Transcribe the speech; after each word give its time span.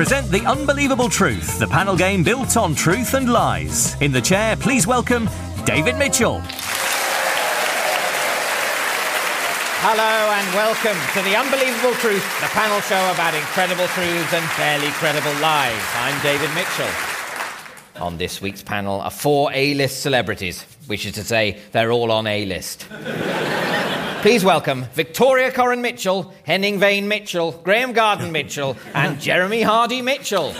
We 0.00 0.06
present 0.06 0.30
The 0.30 0.46
Unbelievable 0.46 1.10
Truth, 1.10 1.58
the 1.58 1.66
panel 1.66 1.94
game 1.94 2.24
built 2.24 2.56
on 2.56 2.74
truth 2.74 3.12
and 3.12 3.30
lies. 3.30 4.00
In 4.00 4.12
the 4.12 4.20
chair, 4.22 4.56
please 4.56 4.86
welcome 4.86 5.28
David 5.66 5.98
Mitchell. 5.98 6.40
Hello 9.82 10.32
and 10.32 10.54
welcome 10.54 10.96
to 11.12 11.20
The 11.28 11.36
Unbelievable 11.36 11.92
Truth, 12.00 12.24
the 12.40 12.46
panel 12.46 12.80
show 12.80 13.12
about 13.12 13.34
incredible 13.34 13.86
truths 13.88 14.32
and 14.32 14.48
fairly 14.52 14.88
credible 14.92 15.38
lies. 15.42 15.82
I'm 15.96 16.18
David 16.22 16.48
Mitchell. 16.54 16.88
On 18.02 18.16
this 18.16 18.40
week's 18.40 18.62
panel 18.62 19.02
are 19.02 19.10
four 19.10 19.52
A-list 19.52 20.00
celebrities, 20.00 20.64
which 20.86 21.04
is 21.04 21.12
to 21.16 21.24
say, 21.24 21.60
they're 21.72 21.92
all 21.92 22.10
on 22.10 22.26
A-list. 22.26 22.86
Please 24.20 24.44
welcome 24.44 24.84
Victoria 24.92 25.50
Coren 25.50 25.80
Mitchell, 25.80 26.30
Henning 26.44 26.78
Wehn 26.78 27.04
Mitchell, 27.04 27.52
Graeme 27.52 27.94
Garden 27.94 28.30
Mitchell, 28.32 28.76
and 28.92 29.18
Jeremy 29.18 29.62
Hardy 29.62 30.02
Mitchell. 30.02 30.52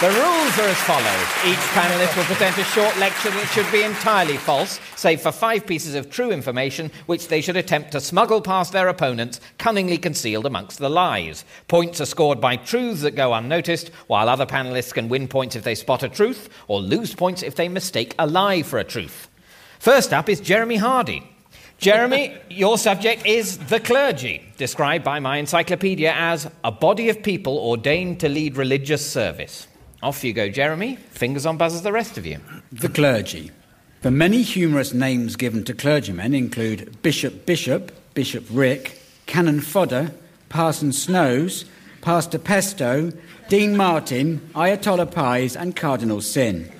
The 0.00 0.06
rules 0.06 0.58
are 0.60 0.68
as 0.68 0.80
follows. 0.82 1.26
Each 1.44 1.58
panelist 1.74 2.16
will 2.16 2.24
present 2.24 2.56
a 2.58 2.62
short 2.62 2.96
lecture 2.98 3.30
that 3.30 3.50
should 3.52 3.70
be 3.72 3.82
entirely 3.82 4.36
false, 4.36 4.78
save 4.94 5.20
for 5.20 5.32
five 5.32 5.66
pieces 5.66 5.96
of 5.96 6.08
true 6.08 6.30
information 6.30 6.92
which 7.06 7.26
they 7.26 7.40
should 7.40 7.56
attempt 7.56 7.90
to 7.90 8.00
smuggle 8.00 8.40
past 8.40 8.72
their 8.72 8.86
opponents, 8.86 9.40
cunningly 9.58 9.98
concealed 9.98 10.46
amongst 10.46 10.78
the 10.78 10.88
lies. 10.88 11.44
Points 11.66 12.00
are 12.00 12.06
scored 12.06 12.40
by 12.40 12.54
truths 12.54 13.02
that 13.02 13.16
go 13.16 13.34
unnoticed, 13.34 13.88
while 14.06 14.28
other 14.28 14.46
panelists 14.46 14.94
can 14.94 15.08
win 15.08 15.26
points 15.26 15.56
if 15.56 15.64
they 15.64 15.74
spot 15.74 16.04
a 16.04 16.08
truth, 16.08 16.48
or 16.68 16.80
lose 16.80 17.16
points 17.16 17.42
if 17.42 17.56
they 17.56 17.68
mistake 17.68 18.14
a 18.16 18.28
lie 18.28 18.62
for 18.62 18.78
a 18.78 18.84
truth. 18.84 19.26
First 19.80 20.12
up 20.12 20.28
is 20.28 20.40
Jeremy 20.40 20.76
Hardy. 20.76 21.26
Jeremy, 21.78 22.36
your 22.50 22.76
subject 22.76 23.24
is 23.24 23.56
the 23.56 23.80
clergy, 23.80 24.44
described 24.58 25.04
by 25.04 25.20
my 25.20 25.38
encyclopedia 25.38 26.12
as 26.14 26.50
a 26.62 26.70
body 26.70 27.08
of 27.08 27.22
people 27.22 27.56
ordained 27.56 28.20
to 28.20 28.28
lead 28.28 28.58
religious 28.58 29.10
service. 29.10 29.66
Off 30.02 30.22
you 30.22 30.34
go, 30.34 30.50
Jeremy. 30.50 30.96
Fingers 30.96 31.46
on 31.46 31.56
buzzers, 31.56 31.80
the 31.80 31.92
rest 31.92 32.18
of 32.18 32.26
you. 32.26 32.40
The 32.70 32.90
clergy. 32.90 33.52
The 34.02 34.10
many 34.10 34.42
humorous 34.42 34.92
names 34.92 35.36
given 35.36 35.64
to 35.64 35.72
clergymen 35.72 36.34
include 36.34 37.00
Bishop 37.00 37.46
Bishop, 37.46 37.90
Bishop 38.12 38.44
Rick, 38.50 39.00
Canon 39.24 39.62
Fodder, 39.62 40.12
Parson 40.50 40.92
Snows, 40.92 41.64
Pastor 42.02 42.38
Pesto, 42.38 43.12
Dean 43.48 43.78
Martin, 43.78 44.40
Ayatollah 44.54 45.10
Pies, 45.10 45.56
and 45.56 45.74
Cardinal 45.74 46.20
Sin. 46.20 46.70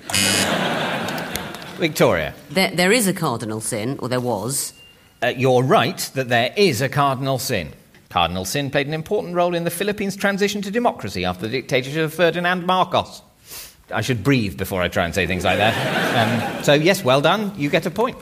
Victoria. 1.81 2.33
There, 2.49 2.71
there 2.71 2.91
is 2.91 3.07
a 3.07 3.13
cardinal 3.13 3.59
sin, 3.59 3.97
or 3.99 4.07
there 4.07 4.21
was. 4.21 4.73
Uh, 5.21 5.33
you're 5.35 5.63
right 5.63 5.97
that 6.13 6.29
there 6.29 6.53
is 6.55 6.81
a 6.81 6.87
cardinal 6.87 7.39
sin. 7.39 7.73
Cardinal 8.09 8.43
Sin 8.43 8.69
played 8.69 8.87
an 8.87 8.93
important 8.93 9.35
role 9.35 9.55
in 9.55 9.63
the 9.63 9.69
Philippines' 9.69 10.17
transition 10.17 10.61
to 10.63 10.69
democracy 10.69 11.23
after 11.23 11.47
the 11.47 11.61
dictatorship 11.61 12.03
of 12.03 12.13
Ferdinand 12.13 12.65
Marcos. 12.65 13.21
I 13.93 14.01
should 14.01 14.21
breathe 14.21 14.57
before 14.57 14.81
I 14.81 14.89
try 14.89 15.05
and 15.05 15.15
say 15.15 15.25
things 15.25 15.45
like 15.45 15.57
that. 15.57 16.57
Um, 16.57 16.63
so, 16.63 16.73
yes, 16.73 17.05
well 17.05 17.21
done. 17.21 17.53
You 17.57 17.69
get 17.69 17.85
a 17.85 17.89
point. 17.89 18.17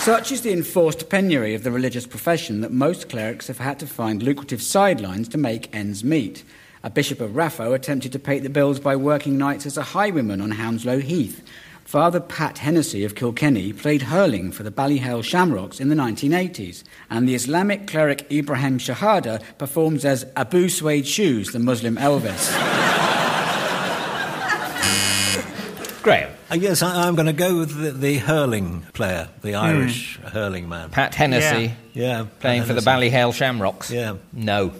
Such 0.00 0.32
is 0.32 0.40
the 0.40 0.52
enforced 0.52 1.10
penury 1.10 1.54
of 1.54 1.62
the 1.62 1.70
religious 1.70 2.06
profession 2.06 2.62
that 2.62 2.72
most 2.72 3.10
clerics 3.10 3.48
have 3.48 3.58
had 3.58 3.78
to 3.80 3.86
find 3.86 4.22
lucrative 4.22 4.62
sidelines 4.62 5.28
to 5.28 5.38
make 5.38 5.74
ends 5.74 6.02
meet. 6.02 6.42
A 6.82 6.88
bishop 6.88 7.20
of 7.20 7.32
Raphoe 7.32 7.74
attempted 7.74 8.10
to 8.12 8.18
pay 8.18 8.38
the 8.38 8.48
bills 8.48 8.80
by 8.80 8.96
working 8.96 9.36
nights 9.36 9.66
as 9.66 9.76
a 9.76 9.82
highwayman 9.82 10.40
on 10.40 10.52
Hounslow 10.52 11.00
Heath. 11.00 11.44
Father 11.84 12.20
Pat 12.20 12.56
Hennessy 12.56 13.04
of 13.04 13.14
Kilkenny 13.14 13.74
played 13.74 14.02
hurling 14.02 14.50
for 14.50 14.62
the 14.62 14.70
Ballyhale 14.70 15.22
Shamrocks 15.22 15.78
in 15.78 15.90
the 15.90 15.94
1980s, 15.94 16.82
and 17.10 17.28
the 17.28 17.34
Islamic 17.34 17.86
cleric 17.86 18.32
Ibrahim 18.32 18.78
Shahada 18.78 19.42
performs 19.58 20.06
as 20.06 20.24
Abu 20.36 20.70
Suede 20.70 21.06
Shoes, 21.06 21.52
the 21.52 21.58
Muslim 21.58 21.96
Elvis. 21.96 22.48
Graeme. 26.02 26.30
Uh, 26.50 26.54
yes, 26.54 26.82
I, 26.82 27.06
am 27.06 27.14
going 27.14 27.26
to 27.26 27.34
go 27.34 27.58
with 27.58 27.76
the, 27.76 27.90
the, 27.90 28.16
hurling 28.16 28.86
player, 28.94 29.28
the 29.42 29.56
Irish 29.56 30.18
mm. 30.18 30.30
hurling 30.30 30.66
man. 30.66 30.88
Pat 30.88 31.14
Hennessy. 31.14 31.74
Yeah. 31.92 32.20
yeah 32.20 32.26
playing 32.40 32.64
for 32.64 32.72
the 32.72 32.80
Ballyhale 32.80 33.34
Shamrocks. 33.34 33.90
Yeah. 33.90 34.16
No. 34.32 34.72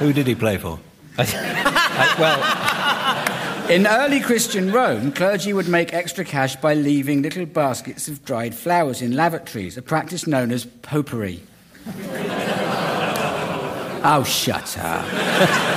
Who 0.00 0.12
did 0.14 0.26
he 0.26 0.34
play 0.34 0.56
for? 0.56 0.80
well. 2.18 3.70
In 3.70 3.86
early 3.86 4.18
Christian 4.20 4.72
Rome, 4.72 5.12
clergy 5.12 5.52
would 5.52 5.68
make 5.68 5.92
extra 5.92 6.24
cash 6.24 6.56
by 6.56 6.72
leaving 6.72 7.20
little 7.20 7.44
baskets 7.44 8.08
of 8.08 8.24
dried 8.24 8.54
flowers 8.54 9.02
in 9.02 9.14
lavatories, 9.14 9.76
a 9.76 9.82
practice 9.82 10.26
known 10.26 10.50
as 10.50 10.64
popery. 10.64 11.42
oh, 14.02 14.24
shut 14.26 14.78
up. 14.78 15.69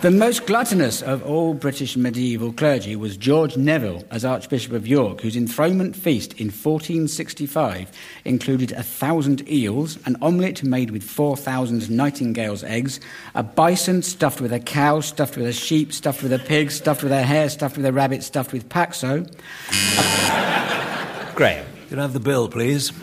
The 0.00 0.12
most 0.12 0.46
gluttonous 0.46 1.02
of 1.02 1.26
all 1.26 1.54
British 1.54 1.96
medieval 1.96 2.52
clergy 2.52 2.94
was 2.94 3.16
George 3.16 3.56
Neville 3.56 4.04
as 4.12 4.24
Archbishop 4.24 4.70
of 4.70 4.86
York, 4.86 5.20
whose 5.20 5.34
enthronement 5.34 5.96
feast 5.96 6.34
in 6.34 6.52
1465 6.52 7.90
included 8.24 8.70
a 8.70 8.84
thousand 8.84 9.50
eels, 9.50 9.98
an 10.06 10.14
omelette 10.22 10.62
made 10.62 10.92
with 10.92 11.02
4,000 11.02 11.90
nightingale's 11.90 12.62
eggs, 12.62 13.00
a 13.34 13.42
bison 13.42 14.02
stuffed 14.02 14.40
with 14.40 14.52
a 14.52 14.60
cow, 14.60 15.00
stuffed 15.00 15.36
with 15.36 15.48
a 15.48 15.52
sheep, 15.52 15.92
stuffed 15.92 16.22
with 16.22 16.32
a 16.32 16.38
pig, 16.38 16.70
stuffed 16.70 17.02
with 17.02 17.10
a 17.10 17.24
hare, 17.24 17.50
stuffed 17.50 17.76
with 17.76 17.84
a 17.84 17.92
rabbit, 17.92 18.22
stuffed 18.22 18.52
with 18.52 18.68
paxo. 18.68 19.28
Graeme. 21.34 21.66
Can 21.88 21.98
I 21.98 22.02
have 22.02 22.12
the 22.12 22.20
bill, 22.20 22.48
please? 22.48 22.92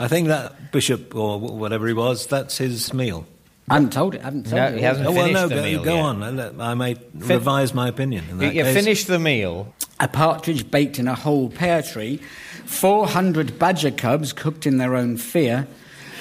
I 0.00 0.06
think 0.06 0.28
that 0.28 0.54
bishop 0.72 1.14
or 1.14 1.38
whatever 1.38 1.86
he 1.86 1.92
was, 1.92 2.26
that's 2.26 2.58
his 2.58 2.92
meal. 2.92 3.26
I 3.70 3.74
haven't 3.74 3.92
told 3.92 4.14
it. 4.14 4.22
I 4.22 4.24
haven't 4.24 4.44
told 4.44 4.56
no, 4.56 4.66
it. 4.68 4.74
he 4.76 4.80
hasn't 4.80 5.06
oh, 5.06 5.12
well, 5.12 5.30
no, 5.30 5.48
the 5.48 5.54
go, 5.56 5.62
meal 5.62 5.84
go 5.84 5.94
yet. 5.94 6.02
on. 6.02 6.22
Uh, 6.40 6.52
I 6.58 6.74
may 6.74 6.94
fin- 6.94 7.10
revise 7.20 7.74
my 7.74 7.88
opinion. 7.88 8.24
In 8.30 8.38
that 8.38 8.54
you 8.54 8.62
case. 8.62 8.74
finish 8.74 9.04
the 9.04 9.18
meal. 9.18 9.74
A 10.00 10.08
partridge 10.08 10.70
baked 10.70 10.98
in 10.98 11.06
a 11.06 11.14
whole 11.14 11.50
pear 11.50 11.82
tree, 11.82 12.20
400 12.64 13.58
badger 13.58 13.90
cubs 13.90 14.32
cooked 14.32 14.66
in 14.66 14.78
their 14.78 14.94
own 14.96 15.16
fear, 15.16 15.66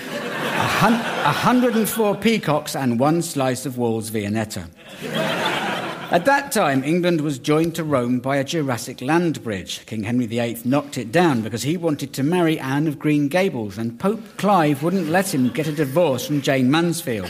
a 0.09 0.67
hun- 0.67 0.93
104 0.93 2.15
peacocks, 2.15 2.75
and 2.75 2.99
one 2.99 3.21
slice 3.21 3.65
of 3.65 3.77
Wall's 3.77 4.09
Viennetta. 4.11 4.65
At 6.09 6.23
that 6.23 6.53
time, 6.53 6.85
England 6.85 7.19
was 7.19 7.37
joined 7.37 7.75
to 7.75 7.83
Rome 7.83 8.19
by 8.19 8.37
a 8.37 8.43
Jurassic 8.45 9.01
land 9.01 9.43
bridge. 9.43 9.85
King 9.85 10.03
Henry 10.03 10.25
VIII 10.25 10.59
knocked 10.63 10.97
it 10.97 11.11
down 11.11 11.41
because 11.41 11.63
he 11.63 11.75
wanted 11.75 12.13
to 12.13 12.23
marry 12.23 12.57
Anne 12.57 12.87
of 12.87 12.97
Green 12.97 13.27
Gables, 13.27 13.77
and 13.77 13.99
Pope 13.99 14.37
Clive 14.37 14.81
wouldn't 14.81 15.09
let 15.09 15.33
him 15.33 15.49
get 15.49 15.67
a 15.67 15.73
divorce 15.73 16.25
from 16.25 16.41
Jane 16.41 16.71
Mansfield. 16.71 17.29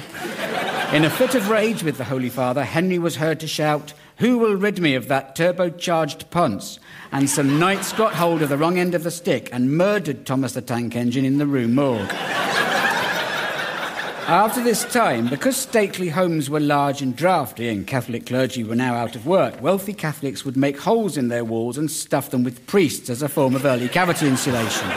In 0.94 1.06
a 1.06 1.10
fit 1.10 1.34
of 1.34 1.50
rage 1.50 1.82
with 1.82 1.98
the 1.98 2.04
Holy 2.04 2.30
Father, 2.30 2.64
Henry 2.64 3.00
was 3.00 3.16
heard 3.16 3.40
to 3.40 3.48
shout, 3.48 3.96
Who 4.18 4.38
will 4.38 4.56
rid 4.56 4.80
me 4.80 4.94
of 4.94 5.08
that 5.08 5.36
turbocharged 5.36 6.30
ponce? 6.30 6.78
And 7.12 7.28
some 7.28 7.58
knights 7.58 7.94
got 7.94 8.14
hold 8.14 8.44
of 8.44 8.50
the 8.50 8.58
wrong 8.60 8.78
end 8.78 8.94
of 8.94 9.04
the 9.04 9.10
stick 9.10 9.50
and 9.52 9.76
murdered 9.76 10.24
Thomas 10.24 10.54
the 10.54 10.62
Tank 10.62 10.96
Engine 10.96 11.26
in 11.26 11.40
the 11.40 11.48
Rue 11.48 11.68
Morgue. 11.68 12.14
After 14.28 14.62
this 14.62 14.84
time, 14.84 15.28
because 15.28 15.56
stately 15.56 16.10
homes 16.10 16.50
were 16.50 16.60
large 16.60 17.02
and 17.02 17.16
draughty 17.16 17.70
and 17.70 17.88
Catholic 17.88 18.26
clergy 18.26 18.62
were 18.62 18.76
now 18.76 18.94
out 18.94 19.16
of 19.16 19.26
work, 19.26 19.62
wealthy 19.62 19.94
Catholics 19.94 20.44
would 20.44 20.58
make 20.58 20.78
holes 20.78 21.16
in 21.16 21.30
their 21.30 21.46
walls 21.46 21.78
and 21.78 21.90
stuff 21.90 22.30
them 22.30 22.44
with 22.44 22.68
priests 22.68 23.10
as 23.10 23.22
a 23.22 23.30
form 23.30 23.56
of 23.56 23.64
early 23.64 23.88
cavity 23.88 24.28
insulation. 24.28 24.92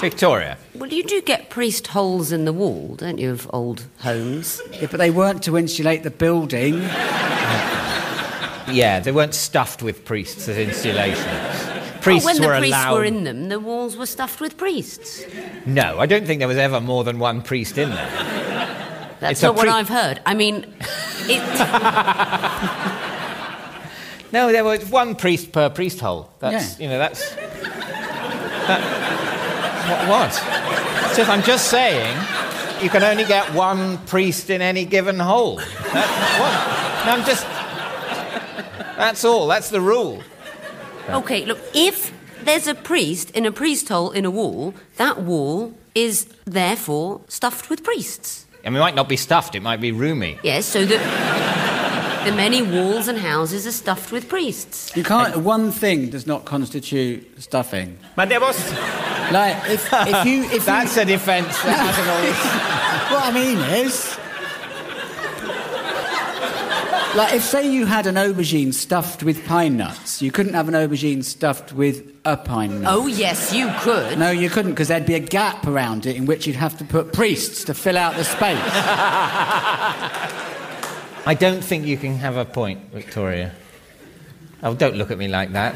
Victoria. 0.00 0.58
Well, 0.74 0.92
you 0.92 1.02
do 1.02 1.22
get 1.22 1.48
priest 1.48 1.86
holes 1.86 2.30
in 2.30 2.44
the 2.44 2.52
wall, 2.52 2.96
don't 2.96 3.16
you, 3.16 3.30
of 3.30 3.48
old 3.54 3.86
homes? 4.00 4.60
Yeah, 4.72 4.88
but 4.90 4.98
they 4.98 5.10
weren't 5.10 5.42
to 5.44 5.56
insulate 5.56 6.02
the 6.02 6.10
building. 6.10 6.74
yeah, 8.70 9.00
they 9.00 9.12
weren't 9.12 9.34
stuffed 9.34 9.82
with 9.82 10.04
priests 10.04 10.46
as 10.46 10.58
insulation 10.58 11.51
priests 12.02 12.26
when 12.26 12.40
were 12.40 12.54
the 12.54 12.58
priests 12.58 12.76
allowed... 12.76 12.94
were 12.94 13.04
in 13.04 13.24
them, 13.24 13.48
the 13.48 13.60
walls 13.60 13.96
were 13.96 14.06
stuffed 14.06 14.40
with 14.40 14.56
priests. 14.56 15.24
No, 15.64 15.98
I 15.98 16.06
don't 16.06 16.26
think 16.26 16.40
there 16.40 16.48
was 16.48 16.58
ever 16.58 16.80
more 16.80 17.04
than 17.04 17.18
one 17.18 17.42
priest 17.42 17.78
in 17.78 17.90
there. 17.90 18.10
That's 19.20 19.32
it's 19.32 19.42
not 19.42 19.54
what 19.54 19.68
I've 19.68 19.88
heard. 19.88 20.20
I 20.26 20.34
mean, 20.34 20.66
it. 21.28 21.42
no, 24.32 24.50
there 24.50 24.64
was 24.64 24.84
one 24.90 25.14
priest 25.14 25.52
per 25.52 25.70
priest 25.70 26.00
hole. 26.00 26.32
That's 26.40 26.78
yeah. 26.78 26.84
you 26.84 26.90
know 26.90 26.98
that's. 26.98 27.34
That, 28.66 30.08
what? 30.08 30.08
what? 30.08 31.12
So 31.14 31.22
I'm 31.22 31.42
just 31.42 31.70
saying, 31.70 32.16
you 32.82 32.90
can 32.90 33.04
only 33.04 33.24
get 33.24 33.54
one 33.54 33.98
priest 34.06 34.50
in 34.50 34.60
any 34.60 34.84
given 34.84 35.20
hole. 35.20 35.56
That, 35.56 37.02
no, 37.06 37.12
I'm 37.12 37.24
just. 37.24 37.46
That's 38.96 39.24
all. 39.24 39.46
That's 39.46 39.70
the 39.70 39.80
rule. 39.80 40.22
Okay, 41.08 41.44
look, 41.44 41.58
if 41.74 42.12
there's 42.44 42.66
a 42.66 42.74
priest 42.74 43.30
in 43.30 43.46
a 43.46 43.52
priest 43.52 43.88
hole 43.88 44.10
in 44.10 44.24
a 44.24 44.30
wall, 44.30 44.74
that 44.96 45.22
wall 45.22 45.74
is 45.94 46.26
therefore 46.44 47.20
stuffed 47.28 47.68
with 47.70 47.82
priests. 47.82 48.46
And 48.64 48.76
it 48.76 48.80
might 48.80 48.94
not 48.94 49.08
be 49.08 49.16
stuffed, 49.16 49.54
it 49.54 49.60
might 49.62 49.80
be 49.80 49.92
roomy. 49.92 50.38
Yes, 50.42 50.66
so 50.66 50.84
that. 50.84 51.62
The 52.24 52.30
many 52.30 52.62
walls 52.62 53.08
and 53.08 53.18
houses 53.18 53.66
are 53.66 53.72
stuffed 53.72 54.12
with 54.12 54.28
priests. 54.28 54.96
You 54.96 55.02
can't. 55.02 55.38
One 55.38 55.72
thing 55.72 56.08
does 56.10 56.24
not 56.24 56.44
constitute 56.44 57.42
stuffing. 57.42 57.98
But 58.14 58.28
there 58.28 58.38
was. 58.38 58.56
Like 59.32 59.56
if 59.68 59.92
if 59.92 60.24
you 60.24 60.44
if 60.44 60.64
That's 60.64 60.94
you, 60.94 61.02
a 61.02 61.04
defence 61.04 61.60
that 61.64 61.78
hasn't 61.80 62.08
always. 62.08 62.38
what 63.10 63.24
I 63.24 63.32
mean 63.34 63.58
is. 63.86 64.16
Like, 67.14 67.34
if, 67.34 67.42
say, 67.42 67.70
you 67.70 67.84
had 67.84 68.06
an 68.06 68.14
aubergine 68.14 68.72
stuffed 68.72 69.22
with 69.22 69.44
pine 69.44 69.76
nuts, 69.76 70.22
you 70.22 70.32
couldn't 70.32 70.54
have 70.54 70.66
an 70.68 70.72
aubergine 70.72 71.22
stuffed 71.22 71.70
with 71.70 72.10
a 72.24 72.38
pine 72.38 72.80
nut. 72.80 72.90
Oh, 72.90 73.06
yes, 73.06 73.52
you 73.52 73.70
could. 73.80 74.18
No, 74.18 74.30
you 74.30 74.48
couldn't, 74.48 74.70
because 74.72 74.88
there'd 74.88 75.04
be 75.04 75.12
a 75.12 75.20
gap 75.20 75.66
around 75.66 76.06
it 76.06 76.16
in 76.16 76.24
which 76.24 76.46
you'd 76.46 76.56
have 76.56 76.78
to 76.78 76.84
put 76.86 77.12
priests 77.12 77.64
to 77.64 77.74
fill 77.74 77.98
out 77.98 78.16
the 78.16 78.24
space. 78.24 78.56
I 81.26 81.36
don't 81.38 81.62
think 81.62 81.84
you 81.84 81.98
can 81.98 82.16
have 82.16 82.38
a 82.38 82.46
point, 82.46 82.90
Victoria. 82.92 83.52
Oh, 84.62 84.74
don't 84.74 84.96
look 84.96 85.10
at 85.10 85.18
me 85.18 85.28
like 85.28 85.52
that. 85.52 85.74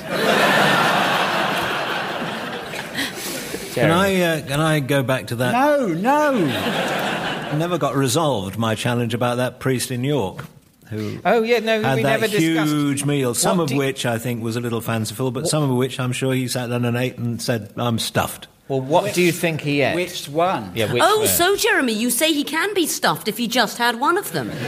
Can 3.74 3.90
I, 3.90 4.22
uh, 4.22 4.46
can 4.46 4.60
I 4.60 4.80
go 4.80 5.02
back 5.02 5.26
to 5.26 5.36
that? 5.36 5.52
no, 5.52 5.88
no. 5.88 7.58
Never 7.58 7.76
got 7.76 7.94
resolved 7.94 8.56
my 8.56 8.74
challenge 8.74 9.12
about 9.12 9.36
that 9.36 9.60
priest 9.60 9.90
in 9.90 10.02
York 10.02 10.46
who 10.90 11.18
Oh, 11.24 11.42
yeah, 11.42 11.58
no, 11.60 11.82
had 11.82 11.96
we 11.96 12.02
that 12.02 12.20
never 12.20 12.28
discussed. 12.28 12.72
huge 12.72 13.04
meal, 13.04 13.34
some 13.34 13.58
What 13.58 13.64
of 13.64 13.68
do 13.70 13.74
you- 13.74 13.80
which 13.80 14.06
I 14.06 14.18
think 14.18 14.42
was 14.42 14.56
a 14.56 14.60
little 14.60 14.80
fanciful, 14.80 15.30
but 15.30 15.46
some 15.48 15.62
of 15.62 15.70
which 15.76 15.98
I'm 16.00 16.12
sure 16.12 16.32
he 16.34 16.48
sat 16.48 16.68
down 16.70 16.84
and 16.84 16.96
ate 16.96 17.18
and 17.18 17.40
said, 17.40 17.72
I'm 17.76 17.98
stuffed. 17.98 18.48
Well, 18.68 18.80
what 18.80 19.14
do 19.14 19.22
you 19.22 19.30
think 19.30 19.60
he 19.60 19.80
ate? 19.82 19.94
Which 19.94 20.28
one? 20.28 20.72
Yeah, 20.74 20.92
which 20.92 21.00
oh, 21.04 21.20
one? 21.20 21.28
so, 21.28 21.54
Jeremy, 21.56 21.92
you 21.92 22.10
say 22.10 22.32
he 22.32 22.42
can 22.42 22.74
be 22.74 22.86
stuffed 22.86 23.28
if 23.28 23.38
he 23.38 23.46
just 23.46 23.78
had 23.78 24.00
one 24.00 24.18
of 24.18 24.32
them. 24.32 24.50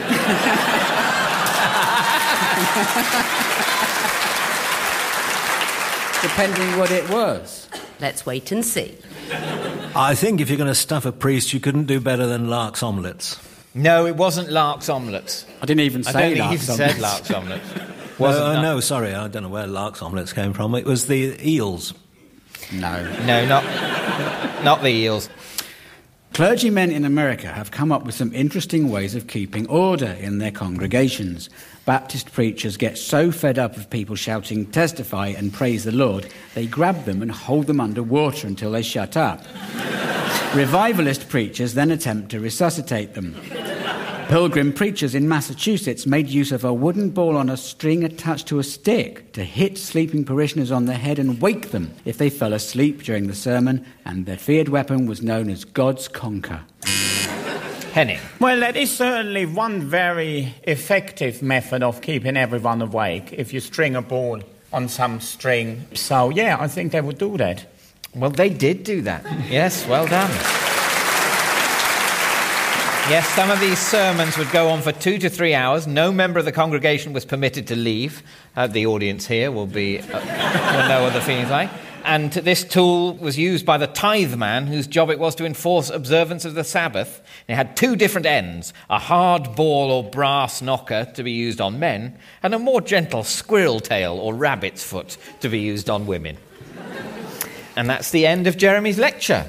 Depending 6.23 6.77
what 6.79 6.91
it 6.91 7.09
was. 7.11 7.69
Let's 8.01 8.27
wait 8.27 8.51
and 8.51 8.65
see. 8.65 8.99
I 9.95 10.15
think 10.17 10.41
if 10.41 10.49
you're 10.49 10.59
going 10.59 10.67
to 10.69 10.75
stuff 10.75 11.07
a 11.07 11.13
priest, 11.13 11.53
you 11.53 11.61
couldn't 11.61 11.85
do 11.85 12.01
better 12.01 12.27
than 12.27 12.51
Lark's 12.51 12.83
omelettes. 12.83 13.39
No, 13.79 14.07
it 14.07 14.17
wasn't 14.17 14.51
Lark's 14.51 14.89
omelettes. 14.89 15.47
I 15.63 15.67
didn't 15.67 15.81
even 15.83 16.07
I 16.07 16.11
say 16.13 16.35
don't 16.35 16.49
think 16.49 16.61
that. 16.67 16.77
he 16.79 16.93
said 16.93 16.99
Lark's 16.99 17.31
omelettes. 17.31 17.75
Well, 18.19 18.31
Wasn't 18.33 18.45
uh, 18.59 18.63
no, 18.63 18.81
sorry, 18.81 19.15
I 19.15 19.29
don't 19.29 19.45
know 19.45 19.49
where 19.49 19.67
Lark's 19.69 20.03
omelettes 20.03 20.33
came 20.33 20.53
from. 20.53 20.75
It 20.75 20.85
was 20.85 21.07
the 21.07 21.37
eels. 21.49 21.95
No. 22.73 23.05
No, 23.25 23.47
not, 23.47 23.65
not 24.65 24.83
the 24.83 24.89
eels. 24.89 25.29
Clergymen 26.39 26.93
in 26.93 27.05
America 27.05 27.49
have 27.49 27.73
come 27.73 27.91
up 27.91 28.05
with 28.05 28.15
some 28.15 28.33
interesting 28.33 28.91
ways 28.91 29.17
of 29.17 29.27
keeping 29.27 29.67
order 29.67 30.17
in 30.21 30.39
their 30.39 30.53
congregations. 30.53 31.51
Baptist 31.85 32.31
preachers 32.31 32.77
get 32.77 32.97
so 32.97 33.33
fed 33.33 33.59
up 33.59 33.77
of 33.77 33.91
people 33.91 34.15
shouting, 34.15 34.65
testify, 34.67 35.31
and 35.37 35.53
praise 35.53 35.83
the 35.83 35.91
Lord, 35.91 36.29
they 36.55 36.69
grab 36.69 37.07
them 37.07 37.23
and 37.23 37.33
hold 37.33 37.67
them 37.67 37.81
under 37.81 38.05
water 38.05 38.47
until 38.47 38.71
they 38.71 38.83
shut 38.83 39.17
up. 39.17 39.43
Revivalist 40.55 41.29
preachers 41.29 41.75
then 41.75 41.91
attempt 41.91 42.31
to 42.31 42.39
resuscitate 42.39 43.15
them. 43.15 43.35
Pilgrim 44.29 44.75
preachers 44.75 45.15
in 45.15 45.27
Massachusetts 45.27 46.07
made 46.07 46.29
use 46.29 46.53
of 46.53 46.63
a 46.63 46.71
wooden 46.71 47.09
ball 47.09 47.35
on 47.35 47.49
a 47.49 47.57
string 47.57 48.05
attached 48.05 48.47
to 48.49 48.59
a 48.59 48.63
stick 48.63 49.33
to 49.33 49.43
hit 49.43 49.79
sleeping 49.79 50.23
parishioners 50.23 50.71
on 50.71 50.85
the 50.85 50.93
head 50.93 51.19
and 51.19 51.41
wake 51.41 51.71
them 51.71 51.95
if 52.05 52.19
they 52.19 52.29
fell 52.29 52.53
asleep 52.53 53.03
during 53.03 53.27
the 53.27 53.35
sermon, 53.35 53.87
and 54.05 54.27
their 54.27 54.37
feared 54.37 54.69
weapon 54.69 55.07
was 55.07 55.23
known 55.23 55.49
as 55.49 55.65
God's 55.65 56.11
conker. 56.11 56.61
Henning. 57.95 58.21
Well, 58.39 58.61
that 58.61 58.77
is 58.77 58.95
certainly 58.95 59.47
one 59.47 59.81
very 59.81 60.55
effective 60.65 61.41
method 61.41 61.83
of 61.83 62.03
keeping 62.03 62.37
everyone 62.37 62.83
awake 62.83 63.33
if 63.33 63.55
you 63.55 63.61
string 63.61 63.97
a 63.97 64.03
ball 64.03 64.43
on 64.75 64.91
some 64.91 65.21
string. 65.21 65.87
So, 65.95 66.29
yeah, 66.29 66.59
I 66.61 66.69
think 66.69 66.93
they 66.93 67.01
would 67.01 67.17
do 67.17 67.39
that. 67.39 67.65
Well, 68.15 68.29
they 68.29 68.51
did 68.51 68.85
do 68.85 69.01
that. 69.03 69.25
Yes, 69.49 69.87
well 69.87 70.07
done. 70.07 70.31
Yes, 73.09 73.27
some 73.29 73.51
of 73.51 73.59
these 73.59 73.79
sermons 73.79 74.37
would 74.37 74.51
go 74.51 74.69
on 74.69 74.83
for 74.83 74.93
two 74.93 75.17
to 75.17 75.31
three 75.31 75.55
hours. 75.55 75.87
No 75.87 76.13
member 76.13 76.39
of 76.39 76.45
the 76.45 76.53
congregation 76.53 77.15
was 77.15 77.25
permitted 77.25 77.67
to 77.69 77.75
leave. 77.75 78.23
Uh, 78.55 78.67
the 78.67 78.85
audience 78.85 79.27
here 79.27 79.51
will 79.51 79.67
be 79.67 79.99
uh, 79.99 80.05
will 80.05 80.89
know 80.91 81.05
what 81.05 81.15
the 81.15 81.23
feeling's 81.23 81.49
like. 81.49 81.71
And 82.05 82.31
this 82.31 82.65
tool 82.65 83.15
was 83.15 83.39
used 83.39 83.65
by 83.65 83.79
the 83.79 83.87
tithe 83.87 84.37
man, 84.37 84.67
whose 84.67 84.87
job 84.87 85.09
it 85.09 85.19
was 85.19 85.35
to 85.37 85.47
enforce 85.47 85.89
observance 85.89 86.45
of 86.45 86.55
the 86.55 86.65
Sabbath. 86.65 87.23
It 87.49 87.55
had 87.55 87.79
two 87.79 87.97
different 87.97 88.27
ends 88.27 88.75
a 88.91 88.99
hard 88.99 89.57
ball 89.57 89.91
or 89.91 90.05
brass 90.05 90.61
knocker 90.61 91.07
to 91.15 91.23
be 91.23 91.33
used 91.33 91.63
on 91.63 91.79
men, 91.79 92.19
and 92.43 92.55
a 92.55 92.59
more 92.59 92.83
gentle 92.83 93.25
squirrel 93.25 93.81
tail 93.81 94.19
or 94.19 94.35
rabbit's 94.35 94.85
foot 94.85 95.17
to 95.41 95.49
be 95.49 95.61
used 95.61 95.89
on 95.89 96.07
women. 96.07 96.37
And 97.75 97.89
that's 97.89 98.11
the 98.11 98.27
end 98.27 98.47
of 98.47 98.59
Jeremy's 98.59 98.99
lecture. 98.99 99.47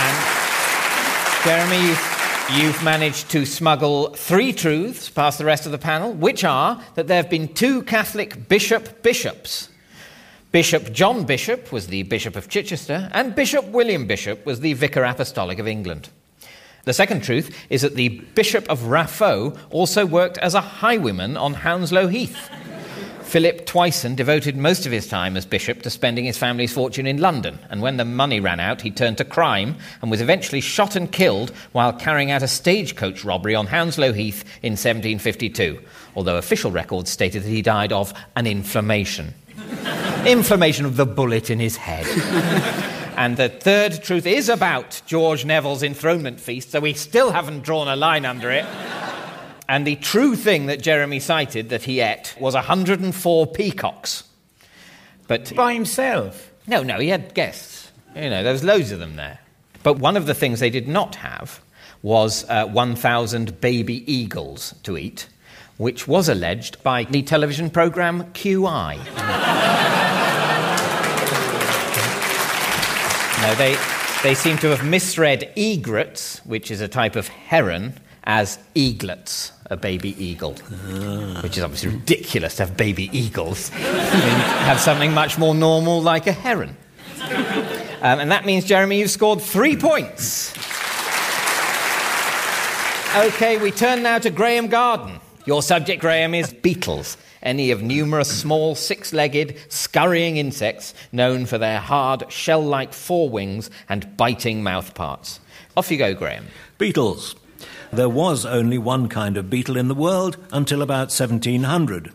And 0.00 0.36
Jeremy, 1.44 2.15
you've, 2.54 2.82
managed 2.84 3.30
to 3.30 3.44
smuggle 3.44 4.10
three 4.10 4.52
truths 4.52 5.10
past 5.10 5.38
the 5.38 5.44
rest 5.44 5.66
of 5.66 5.72
the 5.72 5.78
panel, 5.78 6.12
which 6.12 6.44
are 6.44 6.80
that 6.94 7.06
there 7.06 7.16
have 7.16 7.30
been 7.30 7.52
two 7.52 7.82
Catholic 7.82 8.48
bishop 8.48 9.02
bishops. 9.02 9.68
Bishop 10.52 10.92
John 10.92 11.24
Bishop 11.24 11.72
was 11.72 11.88
the 11.88 12.04
Bishop 12.04 12.36
of 12.36 12.48
Chichester, 12.48 13.10
and 13.12 13.34
Bishop 13.34 13.64
William 13.66 14.06
Bishop 14.06 14.46
was 14.46 14.60
the 14.60 14.74
Vicar 14.74 15.04
Apostolic 15.04 15.58
of 15.58 15.66
England. 15.66 16.08
The 16.84 16.92
second 16.92 17.22
truth 17.24 17.54
is 17.68 17.82
that 17.82 17.96
the 17.96 18.20
Bishop 18.34 18.68
of 18.70 18.80
Raphoe 18.80 19.58
also 19.70 20.06
worked 20.06 20.38
as 20.38 20.54
a 20.54 20.60
highwayman 20.60 21.36
on 21.36 21.54
Hounslow 21.54 22.06
Heath. 22.06 22.48
Philip 23.26 23.66
Twysden 23.66 24.14
devoted 24.14 24.56
most 24.56 24.86
of 24.86 24.92
his 24.92 25.08
time 25.08 25.36
as 25.36 25.44
bishop 25.44 25.82
to 25.82 25.90
spending 25.90 26.24
his 26.24 26.38
family's 26.38 26.72
fortune 26.72 27.08
in 27.08 27.16
London, 27.20 27.58
and 27.68 27.82
when 27.82 27.96
the 27.96 28.04
money 28.04 28.38
ran 28.38 28.60
out, 28.60 28.80
he 28.80 28.90
turned 28.90 29.18
to 29.18 29.24
crime 29.24 29.74
and 30.00 30.12
was 30.12 30.20
eventually 30.20 30.60
shot 30.60 30.94
and 30.94 31.10
killed 31.10 31.50
while 31.72 31.92
carrying 31.92 32.30
out 32.30 32.44
a 32.44 32.48
stagecoach 32.48 33.24
robbery 33.24 33.56
on 33.56 33.66
Hounslow 33.66 34.12
Heath 34.12 34.44
in 34.62 34.74
1752, 34.74 35.82
although 36.14 36.36
official 36.36 36.70
records 36.70 37.10
stated 37.10 37.42
that 37.42 37.48
he 37.48 37.62
died 37.62 37.92
of 37.92 38.14
an 38.36 38.46
inflammation. 38.46 39.34
inflammation 40.24 40.86
of 40.86 40.96
the 40.96 41.04
bullet 41.04 41.50
in 41.50 41.58
his 41.58 41.76
head. 41.76 42.06
and 43.16 43.36
the 43.36 43.48
third 43.48 44.04
truth 44.04 44.24
is 44.24 44.48
about 44.48 45.02
George 45.04 45.44
Neville's 45.44 45.82
enthronement 45.82 46.38
feast, 46.38 46.70
so 46.70 46.78
we 46.78 46.94
still 46.94 47.32
haven't 47.32 47.64
drawn 47.64 47.88
a 47.88 47.96
line 47.96 48.24
under 48.24 48.52
it. 48.52 48.64
And 49.68 49.86
the 49.86 49.96
true 49.96 50.36
thing 50.36 50.66
that 50.66 50.82
Jeremy 50.82 51.20
cited 51.20 51.70
that 51.70 51.82
he 51.82 52.00
ate 52.00 52.36
was 52.38 52.54
104 52.54 53.46
peacocks. 53.48 54.24
But 55.26 55.54
By 55.56 55.74
himself. 55.74 56.52
no, 56.66 56.82
no, 56.82 56.98
he 57.00 57.08
had 57.08 57.34
guests. 57.34 57.90
You 58.14 58.30
know, 58.30 58.42
there 58.42 58.52
was 58.52 58.62
loads 58.64 58.92
of 58.92 59.00
them 59.00 59.16
there. 59.16 59.40
But 59.82 59.98
one 59.98 60.16
of 60.16 60.26
the 60.26 60.34
things 60.34 60.60
they 60.60 60.70
did 60.70 60.88
not 60.88 61.16
have 61.16 61.60
was 62.02 62.48
uh, 62.48 62.66
1,000 62.66 63.60
baby 63.60 64.10
eagles 64.12 64.74
to 64.84 64.96
eat, 64.96 65.28
which 65.76 66.06
was 66.06 66.28
alleged 66.28 66.82
by 66.82 67.04
the 67.04 67.22
television 67.22 67.68
program 67.68 68.24
QI. 68.32 68.96
no, 73.42 73.54
they, 73.56 73.76
they 74.22 74.34
seem 74.34 74.56
to 74.58 74.68
have 74.68 74.84
misread 74.84 75.52
egrets, 75.56 76.38
which 76.46 76.70
is 76.70 76.80
a 76.80 76.88
type 76.88 77.16
of 77.16 77.28
heron, 77.28 77.94
as 78.26 78.58
eaglets, 78.74 79.52
a 79.70 79.76
baby 79.76 80.20
eagle, 80.22 80.54
which 81.42 81.56
is 81.56 81.62
obviously 81.62 81.90
ridiculous 81.90 82.56
to 82.56 82.66
have 82.66 82.76
baby 82.76 83.08
eagles. 83.16 83.68
Have 83.68 84.80
something 84.80 85.14
much 85.14 85.38
more 85.38 85.54
normal 85.54 86.02
like 86.02 86.26
a 86.26 86.32
heron. 86.32 86.76
Um, 88.02 88.20
and 88.20 88.30
that 88.30 88.44
means, 88.44 88.64
Jeremy, 88.64 88.98
you've 88.98 89.10
scored 89.10 89.40
three 89.40 89.76
points. 89.76 90.52
Okay, 93.16 93.56
we 93.58 93.70
turn 93.70 94.02
now 94.02 94.18
to 94.18 94.28
Graeme 94.28 94.66
Garden. 94.66 95.20
Your 95.46 95.62
subject, 95.62 96.02
Graeme, 96.02 96.34
is 96.34 96.52
beetles, 96.52 97.16
any 97.42 97.70
of 97.70 97.80
numerous 97.82 98.28
small 98.28 98.74
six 98.74 99.12
legged, 99.12 99.56
scurrying 99.68 100.36
insects 100.36 100.92
known 101.12 101.46
for 101.46 101.56
their 101.56 101.80
hard, 101.80 102.30
shell 102.30 102.62
like 102.62 102.90
forewings 102.90 103.70
and 103.88 104.16
biting 104.16 104.62
mouth 104.62 104.94
parts. 104.94 105.40
Off 105.76 105.90
you 105.90 105.96
go, 105.96 106.12
Graeme. 106.14 106.46
Beetles. 106.78 107.36
There 107.92 108.08
was 108.08 108.44
only 108.44 108.78
one 108.78 109.08
kind 109.08 109.36
of 109.36 109.48
beetle 109.50 109.76
in 109.76 109.88
the 109.88 109.94
world 109.94 110.36
until 110.52 110.82
about 110.82 111.08
1700. 111.10 112.12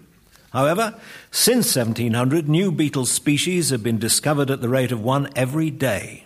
However, 0.53 0.95
since 1.31 1.73
1700, 1.75 2.49
new 2.49 2.71
beetle 2.71 3.05
species 3.05 3.69
have 3.69 3.81
been 3.83 3.97
discovered 3.99 4.51
at 4.51 4.61
the 4.61 4.67
rate 4.69 4.91
of 4.91 5.01
one 5.01 5.29
every 5.35 5.69
day. 5.71 6.25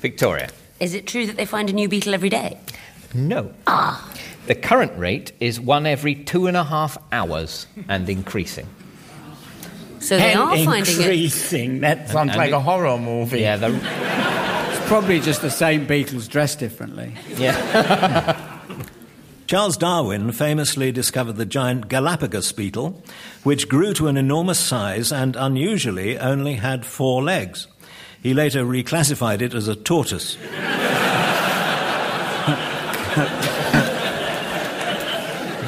Victoria. 0.00 0.48
Is 0.80 0.94
it 0.94 1.06
true 1.06 1.26
that 1.26 1.36
they 1.36 1.44
find 1.44 1.68
a 1.68 1.72
new 1.72 1.88
beetle 1.88 2.14
every 2.14 2.28
day? 2.28 2.58
No. 3.14 3.52
Ah. 3.66 4.08
The 4.46 4.54
current 4.54 4.96
rate 4.98 5.32
is 5.40 5.60
one 5.60 5.86
every 5.86 6.14
two 6.14 6.46
and 6.46 6.56
a 6.56 6.64
half 6.64 6.96
hours 7.12 7.66
and 7.88 8.08
increasing. 8.08 8.66
So 10.00 10.16
they 10.16 10.32
and 10.32 10.40
are 10.40 10.56
finding 10.64 10.94
it. 10.94 10.98
increasing. 11.00 11.80
That 11.80 12.08
sounds 12.10 12.30
and 12.30 12.38
like 12.38 12.50
it- 12.50 12.54
a 12.54 12.60
horror 12.60 12.98
movie. 12.98 13.40
Yeah, 13.40 13.56
the, 13.56 13.68
It's 13.68 13.84
probably 14.86 15.20
just 15.20 15.42
the 15.42 15.50
same 15.50 15.86
beetles 15.86 16.28
dressed 16.28 16.58
differently. 16.58 17.14
yeah. 17.36 18.48
Charles 19.46 19.76
Darwin 19.76 20.32
famously 20.32 20.92
discovered 20.92 21.36
the 21.36 21.44
giant 21.44 21.88
Galapagos 21.88 22.52
beetle, 22.52 23.02
which 23.42 23.68
grew 23.68 23.92
to 23.94 24.08
an 24.08 24.16
enormous 24.16 24.58
size 24.58 25.12
and 25.12 25.36
unusually 25.36 26.18
only 26.18 26.54
had 26.54 26.86
four 26.86 27.22
legs. 27.22 27.66
He 28.22 28.32
later 28.32 28.64
reclassified 28.64 29.42
it 29.42 29.52
as 29.52 29.68
a 29.68 29.74
tortoise. 29.76 30.38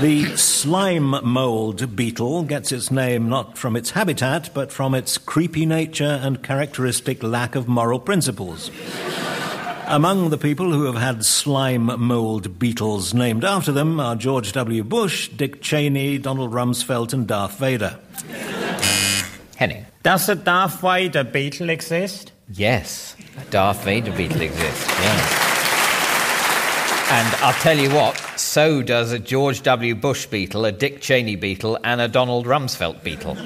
The 0.04 0.36
slime 0.36 1.18
mold 1.24 1.96
beetle 1.96 2.42
gets 2.42 2.72
its 2.72 2.90
name 2.90 3.30
not 3.30 3.56
from 3.56 3.74
its 3.74 3.92
habitat, 3.92 4.50
but 4.52 4.70
from 4.70 4.94
its 4.94 5.16
creepy 5.16 5.64
nature 5.64 6.20
and 6.22 6.42
characteristic 6.42 7.22
lack 7.22 7.54
of 7.54 7.68
moral 7.68 7.98
principles. 7.98 8.70
Among 9.86 10.28
the 10.28 10.36
people 10.36 10.70
who 10.72 10.84
have 10.84 11.00
had 11.00 11.24
slime 11.24 11.86
mold 12.02 12.58
beetles 12.58 13.14
named 13.14 13.46
after 13.46 13.72
them 13.72 13.98
are 13.98 14.14
George 14.14 14.52
W. 14.52 14.84
Bush, 14.84 15.28
Dick 15.28 15.62
Cheney, 15.62 16.18
Donald 16.18 16.52
Rumsfeld, 16.52 17.14
and 17.14 17.26
Darth 17.26 17.58
Vader. 17.58 17.98
Henning. 19.56 19.86
Does 20.02 20.26
the 20.26 20.34
Darth 20.34 20.82
Vader 20.82 21.24
beetle 21.24 21.70
exist? 21.70 22.30
Yes, 22.52 23.16
a 23.40 23.44
Darth 23.50 23.82
Vader 23.84 24.12
beetle 24.12 24.42
exists. 24.42 24.86
Yes. 24.86 25.43
And 27.10 27.34
I'll 27.42 27.52
tell 27.54 27.78
you 27.78 27.90
what, 27.90 28.18
so 28.36 28.82
does 28.82 29.12
a 29.12 29.18
George 29.18 29.62
W. 29.62 29.94
Bush 29.94 30.26
beetle, 30.26 30.64
a 30.64 30.72
Dick 30.72 31.00
Cheney 31.00 31.36
beetle, 31.36 31.78
and 31.84 32.00
a 32.00 32.08
Donald 32.08 32.46
Rumsfeld 32.46 33.02
beetle. 33.02 33.36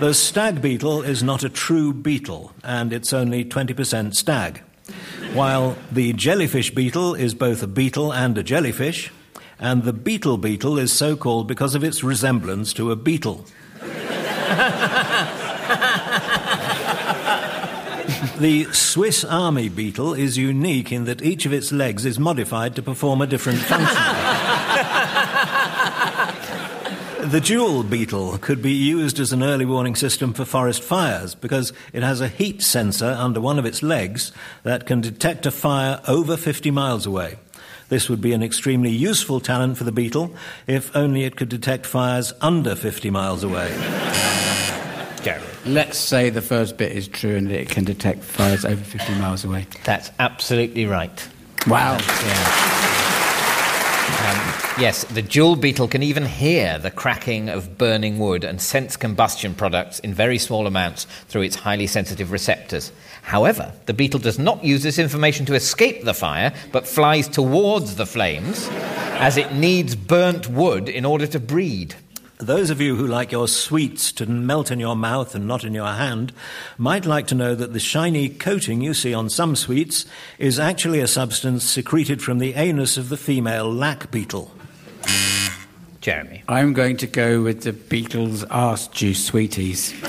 The 0.00 0.14
stag 0.14 0.62
beetle 0.62 1.02
is 1.02 1.22
not 1.22 1.44
a 1.44 1.48
true 1.48 1.92
beetle, 1.92 2.52
and 2.64 2.92
it's 2.92 3.12
only 3.12 3.44
20% 3.44 4.14
stag. 4.14 4.62
While 5.34 5.76
the 5.92 6.12
jellyfish 6.14 6.74
beetle 6.74 7.14
is 7.14 7.34
both 7.34 7.62
a 7.62 7.66
beetle 7.66 8.12
and 8.12 8.38
a 8.38 8.42
jellyfish, 8.42 9.12
and 9.58 9.82
the 9.82 9.92
beetle 9.92 10.38
beetle 10.38 10.78
is 10.78 10.92
so 10.92 11.16
called 11.16 11.46
because 11.46 11.74
of 11.74 11.84
its 11.84 12.02
resemblance 12.02 12.72
to 12.74 12.90
a 12.90 12.96
beetle. 12.96 13.44
The 18.38 18.64
Swiss 18.72 19.24
Army 19.24 19.68
beetle 19.68 20.14
is 20.14 20.38
unique 20.38 20.92
in 20.92 21.04
that 21.04 21.22
each 21.22 21.46
of 21.46 21.52
its 21.52 21.72
legs 21.72 22.04
is 22.04 22.18
modified 22.18 22.76
to 22.76 22.82
perform 22.82 23.20
a 23.20 23.26
different 23.26 23.58
function. 23.58 23.96
The 27.18 27.40
jewel 27.40 27.82
beetle 27.82 28.38
could 28.38 28.62
be 28.62 28.72
used 28.72 29.20
as 29.20 29.34
an 29.34 29.42
early 29.42 29.66
warning 29.66 29.96
system 29.96 30.32
for 30.32 30.46
forest 30.46 30.82
fires 30.82 31.34
because 31.34 31.74
it 31.92 32.02
has 32.02 32.22
a 32.22 32.28
heat 32.28 32.62
sensor 32.62 33.14
under 33.18 33.38
one 33.38 33.58
of 33.58 33.66
its 33.66 33.82
legs 33.82 34.32
that 34.62 34.86
can 34.86 35.02
detect 35.02 35.44
a 35.44 35.50
fire 35.50 36.00
over 36.08 36.38
50 36.38 36.70
miles 36.70 37.04
away. 37.04 37.36
This 37.90 38.08
would 38.08 38.22
be 38.22 38.32
an 38.32 38.42
extremely 38.42 38.92
useful 38.92 39.40
talent 39.40 39.76
for 39.76 39.84
the 39.84 39.92
beetle 39.92 40.34
if 40.66 40.94
only 40.96 41.24
it 41.24 41.36
could 41.36 41.50
detect 41.50 41.84
fires 41.84 42.32
under 42.40 42.74
50 42.74 43.10
miles 43.10 43.44
away. 43.44 43.68
Jeremy. 45.22 45.57
Let's 45.68 45.98
say 45.98 46.30
the 46.30 46.40
first 46.40 46.78
bit 46.78 46.92
is 46.92 47.08
true 47.08 47.36
and 47.36 47.52
it 47.52 47.68
can 47.68 47.84
detect 47.84 48.24
fires 48.24 48.64
over 48.64 48.82
50 48.82 49.14
miles 49.16 49.44
away. 49.44 49.66
That's 49.84 50.10
absolutely 50.18 50.86
right. 50.86 51.28
Wow. 51.66 51.98
Um, 54.18 54.80
yes, 54.80 55.04
the 55.04 55.20
jewel 55.20 55.56
beetle 55.56 55.86
can 55.86 56.02
even 56.02 56.24
hear 56.24 56.78
the 56.78 56.90
cracking 56.90 57.50
of 57.50 57.76
burning 57.76 58.18
wood 58.18 58.44
and 58.44 58.62
sense 58.62 58.96
combustion 58.96 59.54
products 59.54 59.98
in 59.98 60.14
very 60.14 60.38
small 60.38 60.66
amounts 60.66 61.04
through 61.28 61.42
its 61.42 61.56
highly 61.56 61.86
sensitive 61.86 62.32
receptors. 62.32 62.90
However, 63.20 63.70
the 63.84 63.92
beetle 63.92 64.20
does 64.20 64.38
not 64.38 64.64
use 64.64 64.82
this 64.82 64.98
information 64.98 65.44
to 65.46 65.54
escape 65.54 66.04
the 66.04 66.14
fire, 66.14 66.54
but 66.72 66.88
flies 66.88 67.28
towards 67.28 67.96
the 67.96 68.06
flames 68.06 68.68
as 69.20 69.36
it 69.36 69.52
needs 69.52 69.94
burnt 69.94 70.48
wood 70.48 70.88
in 70.88 71.04
order 71.04 71.26
to 71.26 71.38
breed. 71.38 71.94
Those 72.38 72.70
of 72.70 72.80
you 72.80 72.94
who 72.94 73.06
like 73.06 73.32
your 73.32 73.48
sweets 73.48 74.12
to 74.12 74.26
melt 74.26 74.70
in 74.70 74.78
your 74.78 74.94
mouth 74.94 75.34
and 75.34 75.48
not 75.48 75.64
in 75.64 75.74
your 75.74 75.88
hand 75.88 76.32
might 76.76 77.04
like 77.04 77.26
to 77.28 77.34
know 77.34 77.56
that 77.56 77.72
the 77.72 77.80
shiny 77.80 78.28
coating 78.28 78.80
you 78.80 78.94
see 78.94 79.12
on 79.12 79.28
some 79.28 79.56
sweets 79.56 80.06
is 80.38 80.60
actually 80.60 81.00
a 81.00 81.08
substance 81.08 81.64
secreted 81.64 82.22
from 82.22 82.38
the 82.38 82.54
anus 82.54 82.96
of 82.96 83.08
the 83.08 83.16
female 83.16 83.72
lac 83.72 84.12
beetle. 84.12 84.52
Jeremy. 86.00 86.44
I'm 86.46 86.74
going 86.74 86.96
to 86.98 87.08
go 87.08 87.42
with 87.42 87.62
the 87.62 87.72
Beatles' 87.72 88.44
arse 88.48 88.86
juice 88.86 89.24
sweeties. 89.24 90.00
the, 90.00 90.08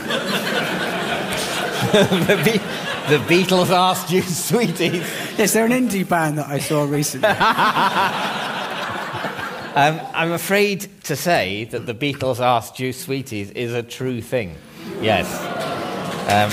Be- 2.46 2.62
the 3.10 3.18
Beatles 3.26 3.72
asked 3.72 4.12
you, 4.12 4.22
sweeties. 4.22 5.02
Yes, 5.36 5.54
they're 5.54 5.66
an 5.66 5.72
indie 5.72 6.08
band 6.08 6.38
that 6.38 6.48
I 6.48 6.60
saw 6.60 6.84
recently. 6.84 7.28
Um, 9.80 10.02
I'm 10.14 10.34
afraid 10.34 10.90
to 11.06 11.16
say 11.16 11.64
that 11.64 11.86
the 11.86 11.94
Beatles 11.94 12.42
asked 12.42 12.76
Juice 12.76 13.06
Sweeties 13.06 13.50
is 13.52 13.74
a 13.74 13.82
true 13.82 14.20
thing. 14.20 14.58
Yes. 15.02 15.26
Um, 16.28 16.50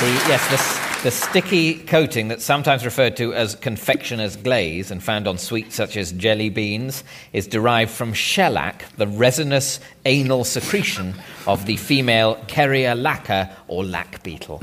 the, 0.00 0.12
yes, 0.28 0.46
the, 0.50 1.04
the 1.04 1.10
sticky 1.10 1.78
coating 1.84 2.28
that's 2.28 2.44
sometimes 2.44 2.84
referred 2.84 3.16
to 3.16 3.32
as 3.32 3.54
confectioner's 3.54 4.36
glaze 4.36 4.90
and 4.90 5.02
found 5.02 5.26
on 5.26 5.38
sweets 5.38 5.74
such 5.74 5.96
as 5.96 6.12
jelly 6.12 6.50
beans 6.50 7.02
is 7.32 7.46
derived 7.46 7.90
from 7.90 8.12
shellac, 8.12 8.84
the 8.98 9.06
resinous 9.06 9.80
anal 10.04 10.44
secretion 10.44 11.14
of 11.46 11.64
the 11.64 11.76
female 11.76 12.36
Kerria 12.46 12.94
lacca 12.94 13.50
or 13.68 13.84
lac 13.84 14.22
beetle. 14.22 14.58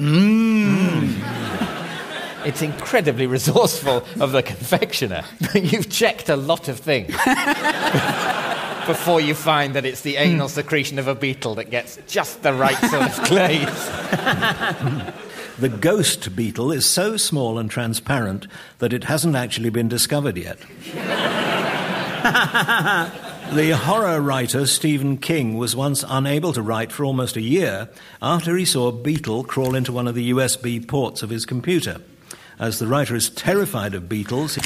It's 2.47 2.61
incredibly 2.61 3.27
resourceful 3.27 4.05
of 4.21 4.31
the 4.31 4.41
confectioner. 4.41 5.25
You've 5.53 5.89
checked 5.89 6.29
a 6.29 6.37
lot 6.37 6.69
of 6.69 6.79
things 6.79 7.07
before 8.87 9.19
you 9.19 9.35
find 9.35 9.73
that 9.73 9.83
it's 9.85 9.99
the 9.99 10.15
anal 10.15 10.47
secretion 10.47 10.97
of 10.97 11.09
a 11.09 11.13
beetle 11.13 11.55
that 11.55 11.69
gets 11.69 11.99
just 12.07 12.43
the 12.43 12.53
right 12.53 12.77
sort 12.77 13.03
of 13.03 13.27
glaze. 13.27 13.67
The 15.59 15.69
ghost 15.69 16.35
beetle 16.35 16.71
is 16.71 16.85
so 16.85 17.17
small 17.17 17.57
and 17.57 17.69
transparent 17.69 18.45
that 18.77 18.93
it 18.93 19.05
hasn't 19.05 19.35
actually 19.35 19.71
been 19.71 19.87
discovered 19.87 20.37
yet. 20.37 20.59
the 23.51 23.71
horror 23.75 24.21
writer 24.21 24.67
Stephen 24.67 25.17
King 25.17 25.57
was 25.57 25.75
once 25.75 26.05
unable 26.07 26.53
to 26.53 26.61
write 26.61 26.91
for 26.91 27.05
almost 27.05 27.37
a 27.37 27.41
year 27.41 27.89
after 28.21 28.55
he 28.55 28.65
saw 28.65 28.89
a 28.89 28.91
beetle 28.91 29.43
crawl 29.43 29.73
into 29.73 29.91
one 29.91 30.07
of 30.07 30.13
the 30.13 30.29
USB 30.29 30.87
ports 30.87 31.23
of 31.23 31.31
his 31.31 31.43
computer. 31.43 32.01
As 32.59 32.79
the 32.79 32.87
writer 32.87 33.15
is 33.15 33.29
terrified 33.29 33.93
of 33.93 34.09
beetles, 34.09 34.57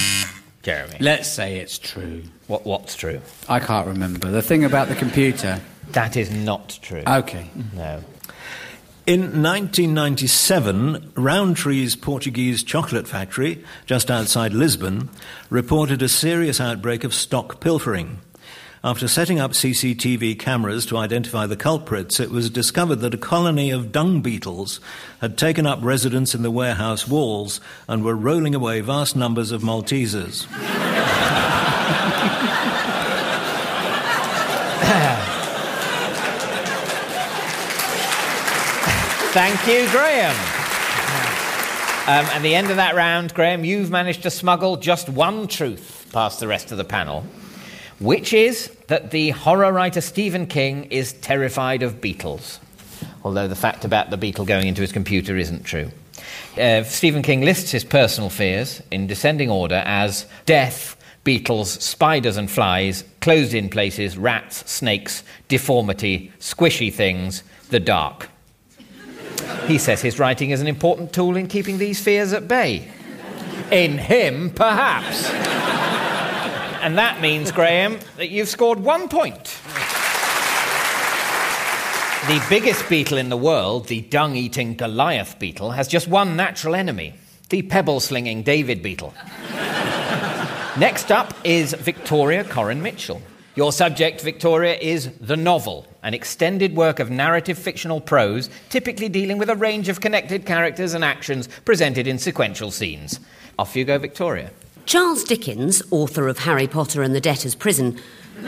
Jeremy. 0.63 0.97
Let's 0.99 1.29
say 1.29 1.57
it's 1.57 1.77
true. 1.77 2.23
What, 2.47 2.65
what's 2.65 2.95
true? 2.95 3.19
I 3.49 3.59
can't 3.59 3.87
remember. 3.87 4.29
The 4.31 4.41
thing 4.41 4.63
about 4.63 4.87
the 4.87 4.95
computer. 4.95 5.59
That 5.91 6.15
is 6.15 6.31
not 6.31 6.79
true. 6.81 7.03
Okay. 7.05 7.49
no. 7.75 8.01
In 9.07 9.41
1997, 9.41 11.13
Rowntree's 11.15 11.95
Portuguese 11.95 12.63
chocolate 12.63 13.07
factory, 13.07 13.63
just 13.85 14.11
outside 14.11 14.53
Lisbon, 14.53 15.09
reported 15.49 16.01
a 16.01 16.07
serious 16.07 16.61
outbreak 16.61 17.03
of 17.03 17.13
stock 17.13 17.59
pilfering. 17.59 18.19
After 18.83 19.07
setting 19.07 19.39
up 19.39 19.51
CCTV 19.51 20.39
cameras 20.39 20.87
to 20.87 20.97
identify 20.97 21.45
the 21.45 21.55
culprits, 21.55 22.19
it 22.19 22.31
was 22.31 22.49
discovered 22.49 22.95
that 22.97 23.13
a 23.13 23.17
colony 23.17 23.69
of 23.69 23.91
dung 23.91 24.21
beetles 24.21 24.79
had 25.19 25.37
taken 25.37 25.67
up 25.67 25.77
residence 25.83 26.33
in 26.33 26.41
the 26.41 26.49
warehouse 26.49 27.07
walls 27.07 27.61
and 27.87 28.03
were 28.03 28.15
rolling 28.15 28.55
away 28.55 28.81
vast 28.81 29.15
numbers 29.15 29.51
of 29.51 29.61
Maltesers. 29.61 30.47
Thank 39.31 39.67
you, 39.67 39.87
Graeme. 39.91 40.35
Um, 42.07 42.25
at 42.33 42.41
the 42.41 42.55
end 42.55 42.71
of 42.71 42.77
that 42.77 42.95
round, 42.95 43.35
Graeme, 43.35 43.63
you've 43.63 43.91
managed 43.91 44.23
to 44.23 44.31
smuggle 44.31 44.77
just 44.77 45.07
one 45.07 45.47
truth 45.47 46.09
past 46.11 46.39
the 46.39 46.47
rest 46.47 46.71
of 46.71 46.79
the 46.79 46.83
panel, 46.83 47.23
which 48.01 48.33
is 48.33 48.69
that 48.87 49.11
the 49.11 49.29
horror 49.29 49.71
writer 49.71 50.01
Stephen 50.01 50.47
King 50.47 50.85
is 50.85 51.13
terrified 51.13 51.83
of 51.83 52.01
beetles, 52.01 52.59
although 53.23 53.47
the 53.47 53.55
fact 53.55 53.85
about 53.85 54.09
the 54.09 54.17
beetle 54.17 54.43
going 54.43 54.67
into 54.67 54.81
his 54.81 54.91
computer 54.91 55.37
isn't 55.37 55.63
true. 55.63 55.91
Uh, 56.59 56.83
Stephen 56.83 57.21
King 57.21 57.41
lists 57.41 57.71
his 57.71 57.83
personal 57.83 58.29
fears 58.29 58.81
in 58.91 59.05
descending 59.05 59.51
order 59.51 59.83
as 59.85 60.25
death, 60.45 60.97
beetles, 61.23 61.71
spiders 61.71 62.37
and 62.37 62.49
flies, 62.49 63.03
closed 63.21 63.53
in 63.53 63.69
places, 63.69 64.17
rats, 64.17 64.69
snakes, 64.69 65.23
deformity, 65.47 66.31
squishy 66.39 66.91
things, 66.91 67.43
the 67.69 67.79
dark. 67.79 68.29
He 69.67 69.77
says 69.77 70.01
his 70.01 70.17
writing 70.17 70.49
is 70.49 70.59
an 70.59 70.67
important 70.67 71.13
tool 71.13 71.37
in 71.37 71.47
keeping 71.47 71.77
these 71.77 72.01
fears 72.01 72.33
at 72.33 72.47
bay. 72.47 72.91
In 73.71 73.99
him, 73.99 74.49
perhaps. 74.49 75.29
And 76.81 76.97
that 76.97 77.21
means, 77.21 77.51
Graeme, 77.51 77.99
that 78.17 78.29
you've 78.29 78.49
scored 78.49 78.79
one 78.79 79.07
point. 79.07 79.59
The 82.27 82.43
biggest 82.49 82.87
beetle 82.89 83.17
in 83.17 83.29
the 83.29 83.37
world, 83.37 83.87
the 83.87 84.01
dung 84.01 84.35
eating 84.35 84.75
Goliath 84.75 85.37
beetle, 85.39 85.71
has 85.71 85.87
just 85.87 86.07
one 86.07 86.35
natural 86.35 86.75
enemy 86.75 87.15
the 87.49 87.61
pebble 87.61 87.99
slinging 87.99 88.43
David 88.43 88.81
beetle. 88.81 89.13
Next 90.79 91.11
up 91.11 91.33
is 91.43 91.73
Victoria 91.73 92.45
Coren 92.45 92.81
Mitchell. 92.81 93.21
Your 93.55 93.73
subject, 93.73 94.21
Victoria, 94.21 94.75
is 94.75 95.11
the 95.19 95.35
novel, 95.35 95.85
an 96.01 96.13
extended 96.13 96.75
work 96.75 96.99
of 96.99 97.11
narrative 97.11 97.57
fictional 97.57 97.99
prose, 97.99 98.49
typically 98.69 99.09
dealing 99.09 99.37
with 99.37 99.49
a 99.49 99.55
range 99.55 99.89
of 99.89 99.99
connected 99.99 100.45
characters 100.45 100.93
and 100.93 101.03
actions 101.03 101.49
presented 101.65 102.07
in 102.07 102.17
sequential 102.17 102.71
scenes. 102.71 103.19
Off 103.59 103.75
you 103.75 103.83
go, 103.83 103.97
Victoria. 103.97 104.51
Charles 104.91 105.23
Dickens, 105.23 105.81
author 105.89 106.27
of 106.27 106.39
Harry 106.39 106.67
Potter 106.67 107.01
and 107.01 107.15
the 107.15 107.21
Debtor's 107.21 107.55
Prison, 107.55 107.93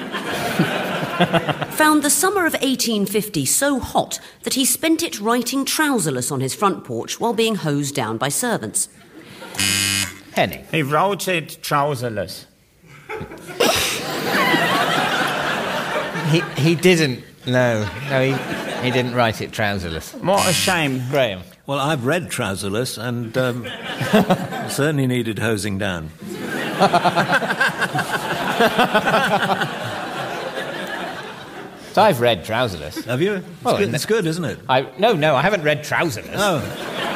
found 1.72 2.04
the 2.04 2.10
summer 2.10 2.46
of 2.46 2.52
1850 2.52 3.46
so 3.46 3.80
hot 3.80 4.20
that 4.42 4.56
he 4.56 4.66
spent 4.66 5.02
it 5.02 5.22
writing 5.22 5.64
trouserless 5.64 6.34
on 6.34 6.42
his 6.42 6.54
front 6.54 6.84
porch 6.84 7.18
while 7.18 7.32
being 7.32 7.56
hosed 7.56 7.96
down 7.96 8.18
by 8.18 8.28
servants. 8.28 8.90
Henning. 10.34 10.66
He 10.70 10.84
wrote 10.84 11.30
it 11.30 11.60
trouserless. 11.62 12.46
He, 16.30 16.42
he 16.62 16.76
didn't. 16.76 17.24
No, 17.48 17.90
no, 18.10 18.22
he, 18.22 18.34
he 18.84 18.92
didn't 18.92 19.16
write 19.16 19.40
it 19.40 19.54
trouserless. 19.54 20.14
What 20.22 20.46
a 20.46 20.52
shame. 20.52 21.04
Graeme. 21.10 21.44
Well, 21.66 21.80
I've 21.80 22.06
read 22.06 22.30
Trouserless 22.30 22.98
and 23.02 23.38
um, 23.38 23.64
certainly 24.70 25.08
needed 25.08 25.40
hosing 25.40 25.78
down. 25.78 26.10
So 31.94 32.02
I've 32.02 32.20
read 32.22 32.44
Trouserless. 32.44 33.06
Have 33.06 33.22
you? 33.22 33.36
It's, 33.36 33.64
Well, 33.64 33.78
good, 33.78 33.94
it's 33.94 34.06
good, 34.08 34.26
isn't 34.26 34.44
it? 34.44 34.58
I, 34.68 34.88
no, 34.98 35.14
no, 35.14 35.36
I 35.36 35.42
haven't 35.44 35.62
read 35.62 35.84
Trouserless. 35.84 36.34
Oh, 36.36 36.60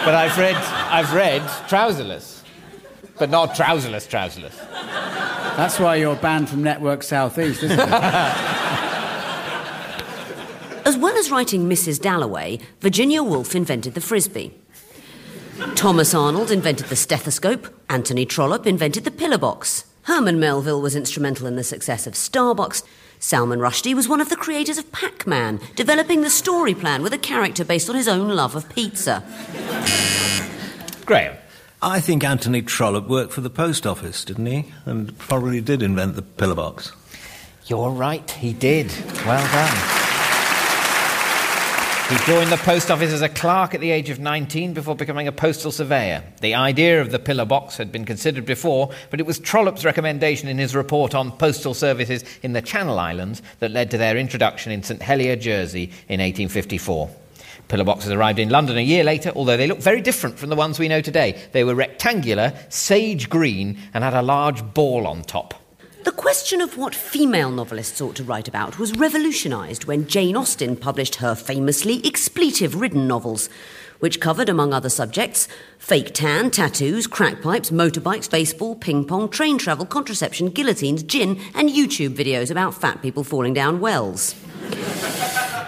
But 0.06 0.14
I've 0.14 0.38
read, 0.38 0.56
I've 0.56 1.12
read 1.14 1.42
Trouserless. 1.68 2.44
But 3.18 3.32
not 3.32 3.56
Trouserless, 3.56 4.08
Trouserless. 4.08 4.56
That's 5.58 5.80
why 5.80 5.96
you're 5.96 6.16
banned 6.16 6.50
from 6.50 6.62
Network 6.62 7.02
Southeast, 7.02 7.64
isn't 7.64 7.80
it? 7.80 7.90
As 10.88 10.98
well 10.98 11.18
as 11.18 11.30
writing 11.30 11.68
Mrs. 11.68 12.00
Dalloway, 12.00 12.60
Virginia 12.80 13.22
Woolf 13.22 13.56
invented 13.56 13.94
the 13.94 14.00
frisbee. 14.00 14.54
Thomas 15.76 16.14
Arnold 16.14 16.50
invented 16.50 16.88
the 16.88 16.96
stethoscope. 16.96 17.68
Anthony 17.90 18.26
Trollope 18.26 18.66
invented 18.66 19.04
the 19.04 19.12
pillar 19.12 19.38
box. 19.38 19.84
Herman 20.04 20.40
Melville 20.40 20.82
was 20.82 20.96
instrumental 20.96 21.46
in 21.46 21.58
the 21.58 21.64
success 21.66 22.08
of 22.08 22.14
Starbucks. 22.14 22.84
Salman 23.20 23.60
Rushdie 23.60 23.96
was 23.96 24.08
one 24.08 24.22
of 24.22 24.30
the 24.30 24.38
creators 24.38 24.78
of 24.78 24.90
Pac 24.94 25.28
Man, 25.28 25.60
developing 25.76 26.22
the 26.22 26.30
story 26.30 26.74
plan 26.74 27.04
with 27.04 27.12
a 27.12 27.18
character 27.18 27.66
based 27.66 27.90
on 27.90 27.96
his 27.98 28.08
own 28.08 28.30
love 28.30 28.56
of 28.56 28.70
pizza. 28.70 29.26
Graeme. 31.06 31.36
I 31.82 32.00
think 32.00 32.24
Anthony 32.24 32.62
Trollope 32.62 33.10
worked 33.10 33.34
for 33.34 33.42
the 33.42 33.50
post 33.50 33.86
office, 33.86 34.24
didn't 34.24 34.46
he? 34.46 34.72
And 34.86 35.18
probably 35.18 35.60
did 35.60 35.84
invent 35.84 36.16
the 36.16 36.22
pillar 36.22 36.56
box. 36.56 36.94
You're 37.66 37.90
right, 37.90 38.32
he 38.32 38.54
did. 38.54 38.90
Well 39.26 39.46
done. 39.52 39.97
He 42.10 42.16
joined 42.20 42.50
the 42.54 42.58
post 42.64 42.90
office 42.90 43.12
as 43.12 43.22
a 43.22 43.28
clerk 43.28 43.76
at 43.76 43.82
the 43.82 43.92
age 43.92 44.10
of 44.10 44.18
19 44.18 44.74
before 44.74 44.96
becoming 44.96 45.28
a 45.28 45.34
postal 45.34 45.74
surveyor. 45.74 46.24
The 46.40 46.56
idea 46.56 47.02
of 47.02 47.12
the 47.12 47.20
pillar 47.20 47.44
box 47.44 47.76
had 47.76 47.92
been 47.92 48.06
considered 48.06 48.46
before, 48.46 48.92
but 49.10 49.20
it 49.20 49.26
was 49.26 49.40
Trollope's 49.40 49.84
recommendation 49.84 50.48
in 50.48 50.58
his 50.58 50.74
report 50.74 51.14
on 51.14 51.34
postal 51.34 51.74
services 51.74 52.24
in 52.44 52.54
the 52.54 52.62
Channel 52.62 52.98
Islands 52.98 53.42
that 53.60 53.72
led 53.72 53.92
to 53.92 53.98
their 53.98 54.16
introduction 54.16 54.72
in 54.72 54.84
St 54.84 55.02
Helier, 55.02 55.36
Jersey 55.36 55.92
in 56.08 56.22
1854. 56.22 57.10
Pillar 57.68 57.84
boxes 57.84 58.14
arrived 58.14 58.40
in 58.40 58.48
London 58.48 58.78
a 58.78 58.82
year 58.82 59.04
later, 59.04 59.34
although 59.36 59.58
they 59.58 59.68
looked 59.68 59.84
very 59.84 60.00
different 60.00 60.40
from 60.40 60.50
the 60.50 60.56
ones 60.56 60.80
we 60.80 60.88
know 60.88 61.02
today. 61.02 61.38
They 61.52 61.66
were 61.66 61.76
rectangular, 61.76 62.54
sage 62.70 63.30
green, 63.30 63.78
and 63.94 64.06
had 64.06 64.14
a 64.14 64.22
large 64.22 64.64
ball 64.74 65.08
on 65.08 65.24
top. 65.24 65.56
The 66.08 66.14
question 66.14 66.62
of 66.62 66.78
what 66.78 66.96
female 66.96 67.52
novelists 67.52 68.00
ought 68.00 68.16
to 68.16 68.24
write 68.24 68.48
about 68.48 68.80
was 68.80 68.94
revolutionised 68.94 69.84
when 69.84 70.08
Jane 70.08 70.38
Austen 70.38 70.78
published 70.78 71.16
her 71.16 71.36
famously 71.36 72.00
expletive 72.06 72.80
ridden 72.80 73.10
novels, 73.10 73.50
which 74.00 74.20
covered, 74.20 74.50
among 74.50 74.74
other 74.74 74.90
subjects, 74.90 75.48
fake 75.80 76.14
tan, 76.14 76.52
tattoos, 76.52 77.08
crack 77.08 77.42
pipes, 77.42 77.72
motorbikes, 77.72 78.30
baseball, 78.30 78.76
ping 78.76 79.06
pong, 79.06 79.30
train 79.30 79.58
travel, 79.58 79.86
contraception, 79.86 80.50
guillotines, 80.50 81.04
gin, 81.04 81.40
and 81.56 81.70
YouTube 81.70 82.16
videos 82.16 82.52
about 82.52 82.74
fat 82.74 83.02
people 83.02 83.24
falling 83.24 83.54
down 83.54 83.80
wells. 83.80 84.36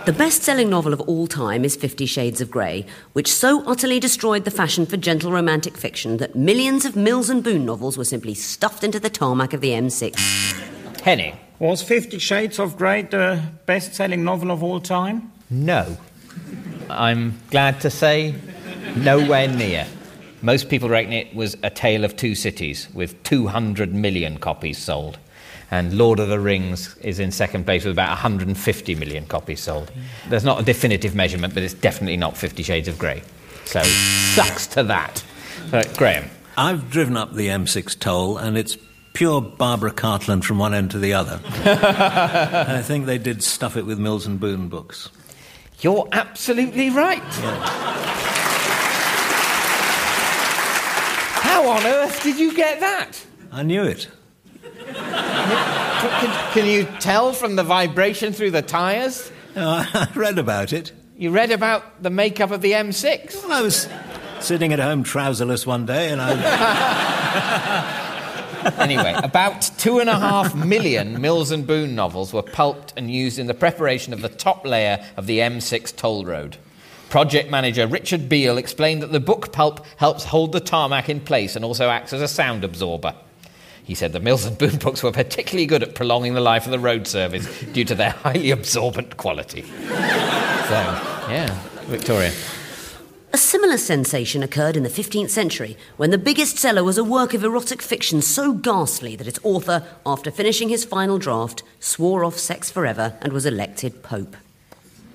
The 0.05 0.15
best 0.17 0.43
selling 0.43 0.69
novel 0.69 0.93
of 0.93 1.01
all 1.01 1.27
time 1.27 1.63
is 1.63 1.75
Fifty 1.75 2.05
Shades 2.05 2.41
of 2.41 2.49
Grey, 2.49 2.85
which 3.13 3.31
so 3.31 3.63
utterly 3.65 3.99
destroyed 3.99 4.43
the 4.43 4.51
fashion 4.51 4.85
for 4.85 4.97
gentle 4.97 5.31
romantic 5.31 5.77
fiction 5.77 6.17
that 6.17 6.35
millions 6.35 6.85
of 6.85 6.95
Mills 6.95 7.29
and 7.29 7.43
Boon 7.43 7.65
novels 7.65 7.97
were 7.97 8.05
simply 8.05 8.33
stuffed 8.33 8.83
into 8.83 8.99
the 8.99 9.09
tarmac 9.09 9.53
of 9.53 9.61
the 9.61 9.69
M6. 9.69 11.01
Henning. 11.01 11.37
Was 11.59 11.83
Fifty 11.83 12.17
Shades 12.17 12.57
of 12.57 12.77
Grey 12.77 13.03
the 13.03 13.43
best 13.65 13.93
selling 13.93 14.23
novel 14.23 14.49
of 14.49 14.63
all 14.63 14.79
time? 14.79 15.31
No. 15.49 15.97
I'm 16.89 17.39
glad 17.51 17.81
to 17.81 17.89
say 17.89 18.35
nowhere 18.95 19.47
near. 19.47 19.85
Most 20.41 20.69
people 20.69 20.89
reckon 20.89 21.13
it 21.13 21.33
was 21.35 21.55
A 21.63 21.69
Tale 21.69 22.03
of 22.03 22.15
Two 22.15 22.33
Cities, 22.33 22.87
with 22.93 23.21
200 23.23 23.93
million 23.93 24.37
copies 24.37 24.77
sold. 24.77 25.19
And 25.71 25.97
Lord 25.97 26.19
of 26.19 26.29
the 26.29 26.39
Rings 26.39 26.97
is 26.97 27.19
in 27.19 27.31
second 27.31 27.65
place 27.65 27.83
with 27.83 27.93
about 27.93 28.09
150 28.09 28.95
million 28.95 29.25
copies 29.27 29.59
sold. 29.59 29.91
There's 30.27 30.43
not 30.43 30.61
a 30.61 30.63
definitive 30.63 31.13
measurement, 31.13 31.53
but 31.53 31.61
it's 31.61 31.75
definitely 31.75 32.17
not 32.17 32.35
Fifty 32.35 32.63
Shades 32.63 32.87
of 32.87 32.97
Grey. 32.97 33.21
So, 33.65 33.83
sucks 33.83 34.65
to 34.67 34.83
that. 34.83 35.23
Graeme. 35.95 36.29
I've 36.57 36.89
driven 36.89 37.15
up 37.15 37.33
the 37.33 37.47
M6 37.49 37.99
toll, 37.99 38.37
and 38.37 38.57
it's 38.57 38.77
pure 39.13 39.41
Barbara 39.41 39.91
Cartland 39.91 40.43
from 40.43 40.57
one 40.57 40.73
end 40.73 40.91
to 40.91 40.99
the 40.99 41.13
other. 41.13 41.39
I 41.45 42.81
think 42.81 43.05
they 43.05 43.19
did 43.19 43.43
stuff 43.43 43.77
it 43.77 43.85
with 43.85 43.99
Mills 43.99 44.25
and 44.25 44.39
Boon 44.39 44.69
books. 44.69 45.09
You're 45.81 46.07
absolutely 46.11 46.89
right. 46.89 47.23
How 51.41 51.69
on 51.69 51.85
earth 51.85 52.21
did 52.21 52.37
you 52.37 52.53
get 52.53 52.81
that? 52.81 53.25
I 53.51 53.63
knew 53.63 53.83
it. 53.83 54.07
Can, 54.93 56.53
can 56.53 56.65
you 56.65 56.85
tell 56.99 57.33
from 57.33 57.55
the 57.55 57.63
vibration 57.63 58.33
through 58.33 58.51
the 58.51 58.61
tyres? 58.61 59.31
I 59.55 60.07
read 60.15 60.37
about 60.37 60.73
it. 60.73 60.91
You 61.17 61.31
read 61.31 61.51
about 61.51 62.03
the 62.03 62.09
makeup 62.09 62.51
of 62.51 62.61
the 62.61 62.73
M6. 62.73 63.43
Well, 63.43 63.51
I 63.53 63.61
was 63.61 63.87
sitting 64.39 64.73
at 64.73 64.79
home 64.79 65.03
trouserless 65.03 65.65
one 65.65 65.85
day, 65.85 66.09
and 66.09 66.21
I. 66.21 68.05
Anyway, 68.77 69.13
about 69.23 69.61
two 69.77 69.99
and 69.99 70.09
a 70.09 70.17
half 70.17 70.55
million 70.55 71.21
Mills 71.21 71.51
and 71.51 71.65
Boon 71.65 71.95
novels 71.95 72.33
were 72.33 72.41
pulped 72.41 72.93
and 72.97 73.11
used 73.11 73.39
in 73.39 73.47
the 73.47 73.53
preparation 73.53 74.13
of 74.13 74.21
the 74.21 74.29
top 74.29 74.65
layer 74.65 75.05
of 75.17 75.25
the 75.27 75.39
M6 75.39 75.95
toll 75.95 76.25
road. 76.25 76.57
Project 77.09 77.49
manager 77.49 77.87
Richard 77.87 78.29
Beale 78.29 78.57
explained 78.57 79.01
that 79.01 79.11
the 79.11 79.19
book 79.19 79.51
pulp 79.51 79.85
helps 79.97 80.25
hold 80.25 80.51
the 80.51 80.59
tarmac 80.59 81.09
in 81.09 81.19
place 81.19 81.55
and 81.55 81.65
also 81.65 81.89
acts 81.89 82.13
as 82.13 82.21
a 82.21 82.27
sound 82.27 82.63
absorber. 82.63 83.15
He 83.83 83.95
said 83.95 84.13
the 84.13 84.19
Mills 84.19 84.45
and 84.45 84.57
Boon 84.57 84.77
books 84.79 85.01
were 85.01 85.11
particularly 85.11 85.65
good 85.65 85.81
at 85.81 85.95
prolonging 85.95 86.35
the 86.35 86.41
life 86.41 86.65
of 86.65 86.71
the 86.71 86.79
road 86.79 87.07
service 87.07 87.47
due 87.73 87.85
to 87.85 87.95
their 87.95 88.11
highly 88.11 88.51
absorbent 88.51 89.17
quality. 89.17 89.63
So, 89.63 90.75
yeah, 91.27 91.59
Victoria. 91.87 92.31
A 93.31 93.37
similar 93.37 93.77
sensation 93.77 94.41
occurred 94.41 94.75
in 94.75 94.81
the 94.81 94.89
15th 94.89 95.29
century 95.29 95.77
when 95.97 96.09
the 96.09 96.17
biggest 96.17 96.57
seller 96.57 96.83
was 96.83 96.97
a 96.97 97.03
work 97.03 97.35
of 97.35 97.43
erotic 97.43 97.79
fiction 97.79 98.23
so 98.23 98.53
ghastly 98.53 99.15
that 99.15 99.27
its 99.27 99.39
author, 99.43 99.85
after 100.03 100.31
finishing 100.31 100.69
his 100.69 100.83
final 100.83 101.19
draft, 101.19 101.61
swore 101.79 102.23
off 102.25 102.39
sex 102.39 102.71
forever 102.71 103.13
and 103.21 103.31
was 103.31 103.45
elected 103.45 104.01
Pope. 104.01 104.35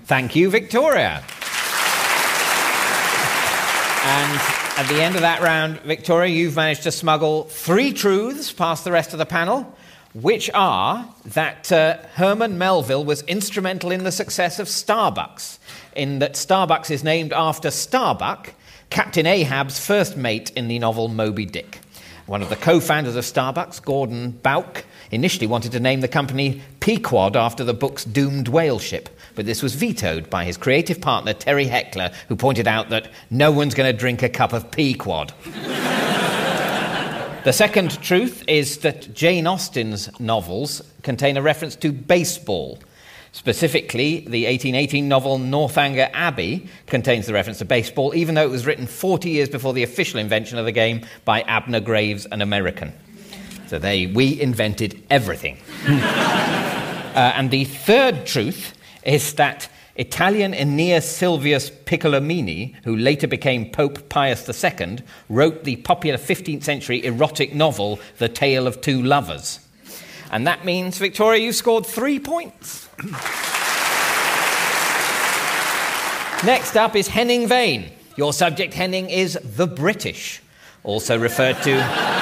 Thank 0.05 0.37
you, 0.37 0.49
Victoria. 0.49 1.25
And 4.07 4.41
at 4.77 4.87
the 4.89 5.03
end 5.03 5.17
of 5.17 5.23
that 5.23 5.41
round, 5.43 5.81
Victoria, 5.81 6.33
you've 6.33 6.55
managed 6.55 6.85
to 6.85 6.93
smuggle 6.93 7.45
three 7.45 7.93
truths 7.93 8.53
past 8.53 8.85
the 8.85 8.93
rest 8.93 9.13
of 9.13 9.19
the 9.19 9.27
panel, 9.27 9.75
which 10.15 10.49
are 10.55 11.09
that 11.25 11.71
uh, 11.73 11.99
Herman 12.15 12.57
Melville 12.57 13.05
was 13.05 13.23
instrumental 13.23 13.91
in 13.91 14.05
the 14.05 14.13
success 14.13 14.59
of 14.59 14.69
Starbucks, 14.69 15.59
in 15.97 16.21
that 16.21 16.35
Starbucks 16.35 16.91
is 16.91 17.03
named 17.03 17.33
after 17.33 17.71
Starbuck, 17.71 18.55
Captain 18.91 19.27
Ahab's 19.27 19.85
first 19.85 20.17
mate 20.17 20.51
in 20.55 20.69
the 20.69 20.79
novel 20.79 21.09
Moby 21.09 21.45
Dick. 21.45 21.81
One 22.27 22.43
of 22.43 22.49
the 22.49 22.57
co 22.57 22.81
founders 22.81 23.17
of 23.17 23.25
Starbucks, 23.25 23.85
Gordon 23.85 24.31
Bowker, 24.31 24.83
initially 25.11 25.47
wanted 25.47 25.73
to 25.73 25.81
name 25.81 26.01
the 26.01 26.09
company 26.09 26.63
Pequod 26.81 27.37
after 27.37 27.65
the 27.65 27.75
book's 27.75 28.05
doomed 28.05 28.49
whale 28.49 28.79
ship, 28.79 29.09
but 29.35 29.47
this 29.47 29.63
was 29.63 29.75
vetoed 29.75 30.31
by 30.31 30.45
his 30.45 30.57
creative 30.57 31.01
partner, 31.01 31.35
Terry 31.35 31.67
Heckler, 31.67 32.13
who 32.29 32.37
pointed 32.37 32.69
out 32.69 32.89
that 32.91 33.11
no 33.31 33.51
one's 33.51 33.75
going 33.75 33.93
to 33.93 33.99
drink 33.99 34.23
a 34.23 34.29
cup 34.29 34.53
of 34.53 34.71
Pequod. 34.71 35.33
the 37.45 37.53
second 37.53 38.03
truth 38.03 38.43
is 38.49 38.79
that 38.79 39.13
Jane 39.15 39.47
Austen's 39.47 40.09
novels 40.19 40.83
contain 41.03 41.37
a 41.37 41.43
reference 41.43 41.77
to 41.77 41.93
baseball. 41.93 42.79
Specifically, 43.33 44.21
the 44.21 44.47
1818 44.47 45.09
novel 45.09 45.39
Northanger 45.39 46.09
Abbey 46.13 46.69
contains 46.87 47.27
the 47.27 47.33
reference 47.33 47.59
to 47.59 47.65
baseball, 47.65 48.15
even 48.15 48.35
though 48.35 48.45
it 48.45 48.51
was 48.51 48.65
written 48.65 48.87
40 48.87 49.29
years 49.29 49.49
before 49.49 49.73
the 49.73 49.83
official 49.83 50.21
invention 50.21 50.57
of 50.57 50.65
the 50.65 50.73
game 50.73 51.05
by 51.25 51.43
Abner 51.43 51.81
Graves, 51.81 52.27
an 52.27 52.41
American. 52.41 52.93
So 53.67 53.79
they, 53.79 54.07
we 54.07 54.41
invented 54.41 55.03
everything. 55.11 55.59
uh, 55.87 57.33
and 57.35 57.51
the 57.51 57.65
third 57.65 58.25
truth 58.25 58.73
is 59.05 59.35
that 59.35 59.69
Italian 59.97 60.55
Aeneas 60.55 61.07
Silvius 61.07 61.71
Piccolomini, 61.71 62.75
who 62.83 62.97
later 62.97 63.29
became 63.29 63.71
Pope 63.71 64.09
Pius 64.09 64.49
II, 64.65 64.99
wrote 65.29 65.63
the 65.63 65.77
popular 65.77 66.19
15th 66.19 66.65
century 66.65 67.05
erotic 67.05 67.55
novel 67.55 68.01
The 68.19 68.29
Tale 68.29 68.67
of 68.67 68.81
Two 68.81 69.03
Lovers. 69.03 69.61
And 70.33 70.47
that 70.49 70.65
means, 70.65 70.99
Victoria, 70.99 71.41
you've 71.41 71.55
scored 71.55 71.87
three 71.87 72.19
points. 72.19 72.89
Next 76.45 76.77
up 76.77 76.97
is 76.97 77.07
Henning 77.07 77.49
Wehn. 77.49 77.91
Your 78.17 78.33
subject, 78.33 78.75
Henning, 78.75 79.09
is 79.09 79.39
the 79.43 79.69
British, 79.69 80.43
also 80.83 81.17
referred 81.17 81.63
to. 81.63 82.14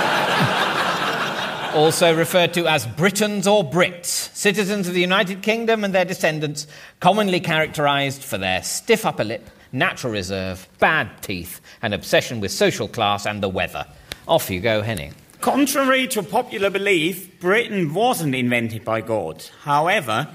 Also 1.75 2.15
referred 2.15 2.55
to 2.55 2.67
as 2.67 2.87
Britons 2.87 3.47
or 3.47 3.69
Brits, 3.69 4.35
citizens 4.35 4.89
of 4.89 4.95
the 4.95 5.01
United 5.01 5.43
Kingdom 5.43 5.85
and 5.85 5.95
their 5.95 6.05
descendants, 6.05 6.67
commonly 7.01 7.41
characterized 7.41 8.23
for 8.23 8.39
their 8.39 8.63
stiff 8.63 9.07
upper 9.07 9.25
lip, 9.25 9.49
natural 9.73 10.13
reserve, 10.13 10.69
bad 10.79 11.11
teeth, 11.23 11.61
and 11.81 11.95
obsession 11.95 12.41
with 12.41 12.51
social 12.51 12.89
class 12.89 13.27
and 13.27 13.43
the 13.43 13.49
weather. 13.49 13.87
Off 14.29 14.51
you 14.51 14.61
go, 14.61 14.83
Henning. 14.83 15.15
Contrary 15.41 16.07
to 16.09 16.23
popular 16.23 16.71
belief, 16.71 17.41
Britain 17.41 17.93
wasn't 17.95 18.35
invented 18.35 18.85
by 18.85 19.01
God. 19.01 19.45
However, 19.63 20.29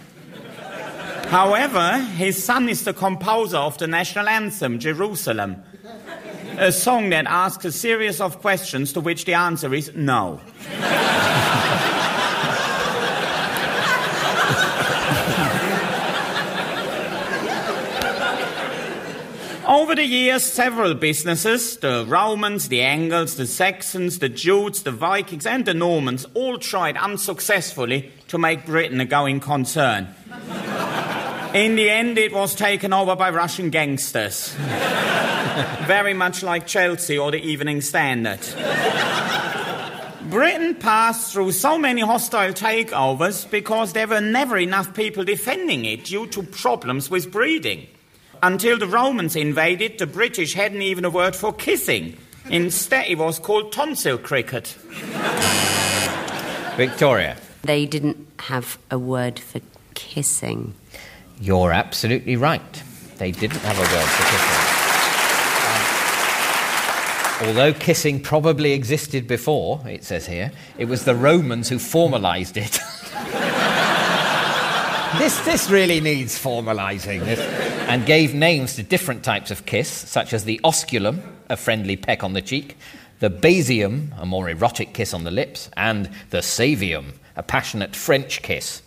However, 1.28 1.98
his 2.16 2.42
son 2.42 2.70
is 2.70 2.86
the 2.86 2.94
composer 2.94 3.58
of 3.58 3.78
the 3.78 3.88
national 3.88 4.30
anthem, 4.30 4.80
Jerusalem, 4.80 5.62
a 6.58 6.72
song 6.72 7.10
that 7.10 7.28
asks 7.28 7.64
a 7.66 7.72
series 7.72 8.20
of 8.20 8.42
questions 8.42 8.92
to 8.94 9.00
which 9.00 9.26
the 9.26 9.34
answer 9.36 9.74
is 9.76 9.92
no. 9.96 10.42
Over 19.68 19.96
the 19.96 20.06
years, 20.06 20.44
several 20.44 20.94
businesses, 20.94 21.78
the 21.78 22.06
Romans, 22.08 22.70
the 22.70 22.82
Angles, 22.82 23.36
the 23.36 23.46
Saxons, 23.46 24.20
the 24.20 24.30
Jutes, 24.30 24.82
the 24.82 24.92
Vikings, 24.92 25.46
and 25.46 25.66
the 25.66 25.74
Normans, 25.74 26.26
all 26.34 26.58
tried 26.58 26.98
unsuccessfully 26.98 28.12
to 28.30 28.38
make 28.38 28.66
Britain 28.66 29.02
a 29.02 29.06
going 29.06 29.42
concern. 29.42 30.08
In 31.58 31.76
the 31.76 31.90
end, 31.90 32.20
it 32.20 32.32
was 32.32 32.54
taken 32.54 32.94
over 32.94 33.16
by 33.16 33.32
Russian 33.32 33.72
gangsters. 33.72 34.54
Very 35.88 36.14
much 36.14 36.44
like 36.44 36.68
Chelsea 36.68 37.18
or 37.18 37.32
the 37.32 37.40
Evening 37.40 37.82
Standard. 37.82 38.42
Britain 40.30 40.76
passed 40.76 41.34
through 41.34 41.54
so 41.54 41.80
many 41.80 42.02
hostile 42.02 42.54
takeovers 42.54 43.50
because 43.50 43.94
there 43.94 44.06
were 44.06 44.22
never 44.22 44.56
enough 44.60 44.94
people 44.94 45.24
defending 45.24 45.86
it 45.86 46.06
due 46.06 46.28
to 46.28 46.44
problems 46.44 47.10
with 47.10 47.32
breeding. 47.32 47.88
Until 48.44 48.78
the 48.78 48.86
Romans 48.86 49.36
invaded, 49.36 49.98
the 49.98 50.06
British 50.06 50.54
hadn't 50.54 50.84
even 50.84 51.06
a 51.06 51.10
word 51.10 51.36
for 51.36 51.52
kissing. 51.52 52.18
Instead, 52.52 53.08
it 53.08 53.18
was 53.18 53.40
called 53.40 53.72
tonsil 53.72 54.20
cricket. 54.20 54.68
Victoria. 56.78 57.36
They 57.64 57.88
didn't 57.88 58.28
have 58.42 58.78
a 58.92 59.00
word 59.00 59.40
for 59.40 59.60
kissing. 59.96 60.76
You're 61.40 61.72
absolutely 61.72 62.36
right. 62.36 62.84
They 63.18 63.32
didn't 63.32 63.60
have 63.60 63.78
a 63.78 63.82
word 63.82 64.10
for 64.10 64.24
kissing. 64.24 64.58
Um, 67.40 67.48
although 67.48 67.74
kissing 67.74 68.22
probably 68.22 68.74
existed 68.74 69.28
before, 69.28 69.82
it 69.88 70.04
says 70.04 70.26
here, 70.26 70.52
it 70.78 70.86
was 70.86 71.06
the 71.06 71.16
Romans 71.16 71.70
who 71.70 71.78
formalized 71.80 72.58
it. 72.58 72.72
this, 75.20 75.40
this 75.42 75.70
really 75.70 76.02
needs 76.02 76.42
formalizing. 76.42 77.24
This, 77.24 77.40
and 77.88 78.06
gave 78.06 78.34
names 78.34 78.76
to 78.76 78.84
different 78.84 79.24
types 79.24 79.50
of 79.50 79.66
kiss, 79.66 79.88
such 79.90 80.34
as 80.34 80.44
the 80.44 80.60
osculum, 80.64 81.22
a 81.50 81.56
friendly 81.56 81.96
peck 81.96 82.24
on 82.24 82.34
the 82.34 82.42
cheek, 82.42 82.78
the 83.20 83.30
basium, 83.30 84.14
a 84.18 84.26
more 84.26 84.50
erotic 84.50 84.94
kiss 84.94 85.14
on 85.14 85.24
the 85.24 85.32
lips, 85.32 85.70
and 85.78 86.10
the 86.32 86.40
savium, 86.40 87.14
a 87.36 87.44
passionate 87.44 87.96
French 87.96 88.42
kiss. 88.42 88.82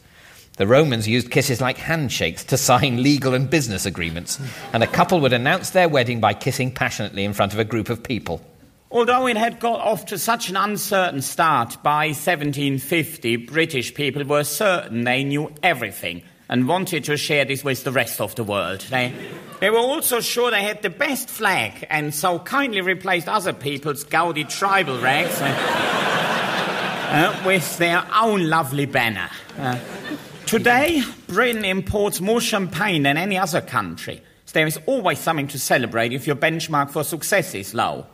The 0.60 0.66
Romans 0.66 1.08
used 1.08 1.30
kisses 1.30 1.62
like 1.62 1.78
handshakes 1.78 2.44
to 2.44 2.58
sign 2.58 3.02
legal 3.02 3.32
and 3.32 3.48
business 3.48 3.86
agreements, 3.86 4.38
and 4.74 4.82
a 4.82 4.86
couple 4.86 5.18
would 5.20 5.32
announce 5.32 5.70
their 5.70 5.88
wedding 5.88 6.20
by 6.20 6.34
kissing 6.34 6.70
passionately 6.70 7.24
in 7.24 7.32
front 7.32 7.54
of 7.54 7.58
a 7.58 7.64
group 7.64 7.88
of 7.88 8.02
people. 8.02 8.42
Although 8.90 9.26
it 9.26 9.38
had 9.38 9.58
got 9.58 9.80
off 9.80 10.04
to 10.04 10.18
such 10.18 10.50
an 10.50 10.58
uncertain 10.58 11.22
start, 11.22 11.82
by 11.82 12.08
1750, 12.08 13.36
British 13.36 13.94
people 13.94 14.22
were 14.24 14.44
certain 14.44 15.04
they 15.04 15.24
knew 15.24 15.50
everything 15.62 16.20
and 16.50 16.68
wanted 16.68 17.04
to 17.04 17.16
share 17.16 17.46
this 17.46 17.64
with 17.64 17.82
the 17.82 17.92
rest 17.92 18.20
of 18.20 18.34
the 18.34 18.44
world. 18.44 18.80
They, 18.90 19.14
they 19.60 19.70
were 19.70 19.78
also 19.78 20.20
sure 20.20 20.50
they 20.50 20.62
had 20.62 20.82
the 20.82 20.90
best 20.90 21.30
flag 21.30 21.86
and 21.88 22.14
so 22.14 22.38
kindly 22.38 22.82
replaced 22.82 23.30
other 23.30 23.54
people's 23.54 24.04
gaudy 24.04 24.44
tribal 24.44 25.00
rags 25.00 25.40
uh, 25.40 25.46
uh, 27.12 27.46
with 27.46 27.78
their 27.78 28.06
own 28.14 28.50
lovely 28.50 28.84
banner. 28.84 29.30
Uh, 29.56 29.78
Today, 30.50 31.04
Britain 31.28 31.64
imports 31.64 32.20
more 32.20 32.40
champagne 32.40 33.04
than 33.04 33.16
any 33.16 33.38
other 33.38 33.60
country. 33.60 34.20
So 34.46 34.54
there 34.54 34.66
is 34.66 34.80
always 34.86 35.20
something 35.20 35.46
to 35.46 35.60
celebrate 35.60 36.12
if 36.12 36.26
your 36.26 36.34
benchmark 36.34 36.90
for 36.90 37.04
success 37.04 37.54
is 37.54 37.72
low. 37.72 38.04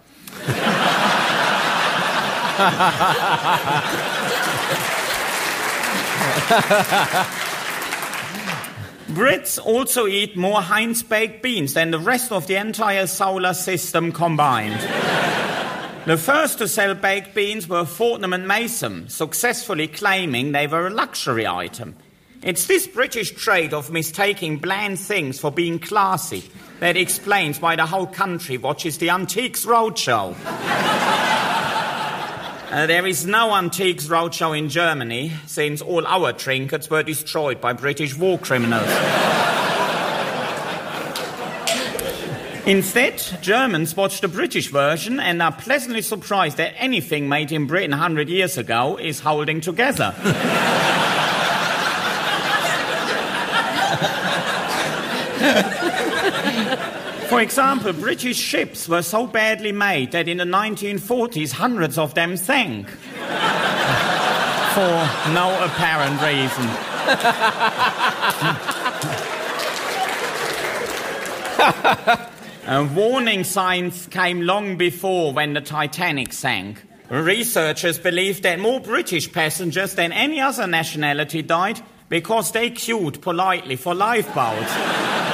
Brits 9.08 9.58
also 9.58 10.06
eat 10.06 10.36
more 10.36 10.60
Heinz 10.60 11.02
baked 11.02 11.42
beans 11.42 11.72
than 11.72 11.90
the 11.90 11.98
rest 11.98 12.32
of 12.32 12.46
the 12.48 12.56
entire 12.56 13.06
solar 13.06 13.54
system 13.54 14.12
combined. 14.12 14.78
the 16.04 16.18
first 16.18 16.58
to 16.58 16.68
sell 16.68 16.94
baked 16.94 17.34
beans 17.34 17.66
were 17.66 17.86
Fortnum 17.86 18.34
and 18.34 18.46
Mason, 18.46 19.08
successfully 19.08 19.88
claiming 19.88 20.52
they 20.52 20.66
were 20.66 20.86
a 20.86 20.90
luxury 20.90 21.46
item. 21.46 21.96
It's 22.42 22.66
this 22.66 22.86
British 22.86 23.30
trait 23.32 23.72
of 23.72 23.90
mistaking 23.90 24.58
bland 24.58 25.00
things 25.00 25.40
for 25.40 25.50
being 25.50 25.78
classy 25.78 26.44
that 26.80 26.96
explains 26.96 27.60
why 27.60 27.76
the 27.76 27.86
whole 27.86 28.06
country 28.06 28.58
watches 28.58 28.98
the 28.98 29.10
Antiques 29.10 29.64
Roadshow. 29.64 30.36
uh, 32.70 32.86
there 32.86 33.06
is 33.06 33.24
no 33.26 33.54
Antiques 33.54 34.06
Roadshow 34.06 34.56
in 34.56 34.68
Germany 34.68 35.32
since 35.46 35.80
all 35.80 36.06
our 36.06 36.32
trinkets 36.32 36.90
were 36.90 37.02
destroyed 37.02 37.60
by 37.60 37.72
British 37.72 38.16
war 38.16 38.38
criminals. 38.38 38.90
Instead, 42.66 43.22
Germans 43.40 43.96
watch 43.96 44.20
the 44.20 44.28
British 44.28 44.70
version 44.70 45.20
and 45.20 45.40
are 45.40 45.52
pleasantly 45.52 46.02
surprised 46.02 46.56
that 46.58 46.74
anything 46.76 47.28
made 47.28 47.52
in 47.52 47.66
Britain 47.66 47.92
100 47.92 48.28
years 48.28 48.58
ago 48.58 48.98
is 48.98 49.20
holding 49.20 49.60
together. 49.60 50.12
For 57.36 57.42
example, 57.42 57.92
British 57.92 58.38
ships 58.38 58.88
were 58.88 59.02
so 59.02 59.26
badly 59.26 59.70
made 59.70 60.12
that 60.12 60.26
in 60.26 60.38
the 60.38 60.44
1940s 60.44 61.52
hundreds 61.52 61.98
of 61.98 62.14
them 62.14 62.34
sank. 62.38 62.88
For 64.72 65.06
no 65.34 65.54
apparent 65.62 66.22
reason. 66.22 66.66
And 72.66 72.96
warning 72.96 73.44
signs 73.44 74.06
came 74.06 74.40
long 74.40 74.76
before 74.78 75.32
when 75.34 75.52
the 75.52 75.60
Titanic 75.60 76.32
sank. 76.32 76.82
Researchers 77.10 77.98
believe 77.98 78.40
that 78.42 78.58
more 78.58 78.80
British 78.80 79.30
passengers 79.30 79.94
than 79.94 80.10
any 80.10 80.40
other 80.40 80.66
nationality 80.66 81.42
died 81.42 81.80
because 82.08 82.50
they 82.52 82.70
queued 82.70 83.20
politely 83.20 83.76
for 83.76 83.94
lifeboats. 83.94 85.25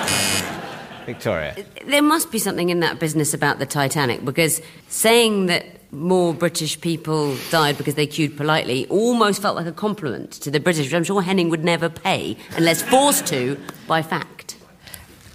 Victoria. 1.07 1.57
There 1.87 2.03
must 2.03 2.31
be 2.31 2.39
something 2.39 2.71
in 2.71 2.81
that 2.81 2.99
business 2.99 3.35
about 3.35 3.59
the 3.59 3.67
Titanic 3.67 4.25
because 4.25 4.61
saying 4.89 5.47
that 5.47 5.65
more 5.93 6.33
British 6.33 6.81
people 6.81 7.37
died 7.51 7.77
because 7.77 7.95
they 7.95 8.07
queued 8.07 8.37
politely 8.37 8.87
almost 8.89 9.43
felt 9.43 9.57
like 9.57 9.67
a 9.67 9.73
compliment 9.73 10.33
to 10.33 10.51
the 10.51 10.59
British, 10.59 10.87
which 10.87 10.95
I'm 10.95 11.05
sure 11.05 11.23
Henning 11.23 11.51
would 11.51 11.65
never 11.65 11.89
pay 11.89 12.37
unless 12.57 12.83
forced 12.83 13.27
to 13.27 13.61
by 13.87 14.03
fact. 14.03 14.57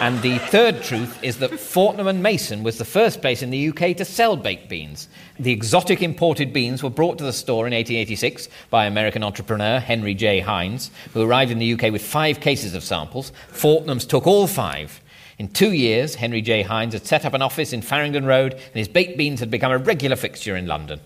and 0.00 0.20
the 0.22 0.38
third 0.38 0.82
truth 0.82 1.18
is 1.22 1.38
that 1.38 1.58
Fortnum 1.58 2.08
and 2.08 2.22
Mason 2.22 2.62
was 2.62 2.78
the 2.78 2.84
first 2.84 3.20
place 3.20 3.42
in 3.42 3.50
the 3.50 3.68
UK 3.68 3.96
to 3.96 4.04
sell 4.04 4.36
baked 4.36 4.68
beans. 4.68 5.08
The 5.38 5.52
exotic 5.52 6.02
imported 6.02 6.52
beans 6.52 6.82
were 6.82 6.90
brought 6.90 7.18
to 7.18 7.24
the 7.24 7.32
store 7.32 7.66
in 7.66 7.72
1886 7.72 8.48
by 8.70 8.86
American 8.86 9.22
entrepreneur 9.22 9.78
Henry 9.78 10.14
J. 10.14 10.40
Heinz, 10.40 10.90
who 11.12 11.22
arrived 11.22 11.50
in 11.50 11.58
the 11.58 11.72
UK 11.72 11.90
with 11.90 12.02
five 12.02 12.40
cases 12.40 12.74
of 12.74 12.84
samples. 12.84 13.32
Fortnum's 13.48 14.04
took 14.04 14.26
all 14.26 14.46
five. 14.46 15.00
In 15.38 15.48
two 15.48 15.72
years, 15.72 16.14
Henry 16.14 16.40
J. 16.40 16.62
Heinz 16.62 16.92
had 16.92 17.06
set 17.06 17.24
up 17.24 17.34
an 17.34 17.42
office 17.42 17.72
in 17.72 17.82
Farringdon 17.82 18.24
Road, 18.24 18.52
and 18.52 18.74
his 18.74 18.88
baked 18.88 19.18
beans 19.18 19.40
had 19.40 19.50
become 19.50 19.72
a 19.72 19.78
regular 19.78 20.16
fixture 20.16 20.56
in 20.56 20.66
London. 20.66 21.00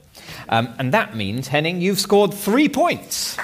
Um, 0.49 0.75
and 0.79 0.93
that 0.93 1.17
means, 1.17 1.49
Henning, 1.49 1.81
you've 1.81 2.01
scored 2.01 2.35
three 2.35 2.69
points. 2.69 3.37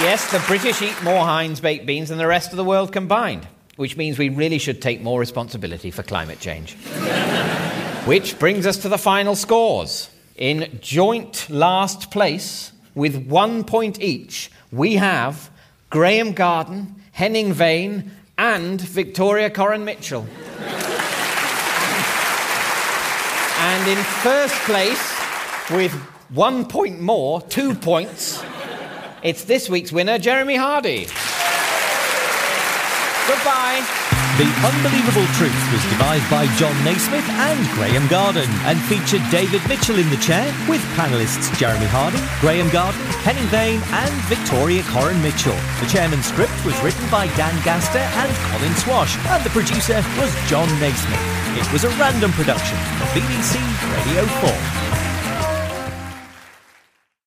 Yes, 0.00 0.30
the 0.30 0.42
British 0.46 0.80
eat 0.82 1.02
more 1.02 1.24
Heinz 1.24 1.60
baked 1.60 1.86
beans 1.86 2.10
than 2.10 2.18
the 2.18 2.26
rest 2.26 2.52
of 2.52 2.56
the 2.56 2.64
world 2.64 2.92
combined, 2.92 3.48
which 3.76 3.96
means 3.96 4.18
we 4.18 4.28
really 4.28 4.58
should 4.58 4.80
take 4.80 5.00
more 5.00 5.18
responsibility 5.18 5.90
for 5.90 6.02
climate 6.02 6.38
change. 6.38 6.74
which 8.04 8.38
brings 8.38 8.64
us 8.66 8.78
to 8.78 8.88
the 8.88 8.96
final 8.96 9.34
scores. 9.34 10.08
In 10.36 10.78
joint 10.80 11.50
last 11.50 12.10
place, 12.10 12.72
with 12.94 13.26
one 13.26 13.64
point 13.64 14.00
each, 14.00 14.50
we 14.70 14.94
have 14.94 15.50
Graeme 15.90 16.32
Garden, 16.32 16.94
Henning 17.18 17.52
Wehn, 17.52 18.10
and 18.38 18.80
Victoria 18.80 19.50
Coren 19.50 19.82
Mitchell. 19.82 20.24
and 23.58 23.88
in 23.88 23.96
first 24.22 24.54
place, 24.60 25.12
with 25.72 25.90
one 26.28 26.64
point 26.64 27.00
more, 27.00 27.42
two 27.42 27.74
points, 27.74 28.40
it's 29.24 29.42
this 29.42 29.68
week's 29.68 29.90
winner, 29.90 30.18
Jeremy 30.18 30.54
Hardy. 30.54 31.08
The 34.38 34.46
Unbelievable 34.62 35.26
Truth 35.34 35.72
was 35.72 35.82
devised 35.90 36.30
by 36.30 36.46
Jon 36.54 36.72
Naismith 36.84 37.28
and 37.42 37.58
Graeme 37.74 38.06
Garden 38.06 38.48
and 38.70 38.78
featured 38.82 39.20
David 39.32 39.66
Mitchell 39.66 39.98
in 39.98 40.08
the 40.10 40.16
chair 40.22 40.46
with 40.68 40.80
panellists 40.94 41.50
Jeremy 41.58 41.86
Hardy, 41.86 42.22
Graeme 42.38 42.70
Garden, 42.70 43.00
Henning 43.26 43.50
Wehn 43.50 43.82
and 43.90 44.14
Victoria 44.30 44.82
Coren 44.94 45.20
Mitchell. 45.22 45.58
The 45.82 45.90
chairman's 45.90 46.26
script 46.26 46.54
was 46.64 46.78
written 46.86 47.02
by 47.10 47.26
Dan 47.34 47.58
Gaster 47.64 47.98
and 47.98 48.30
Colin 48.46 48.76
Swash 48.78 49.18
and 49.26 49.42
the 49.42 49.50
producer 49.50 49.98
was 50.14 50.30
Jon 50.46 50.70
Naismith. 50.78 51.18
It 51.58 51.66
was 51.72 51.82
a 51.82 51.90
random 51.98 52.30
production 52.30 52.78
for 52.94 53.10
BBC 53.18 53.58
Radio 53.90 54.22
4. 54.86 54.87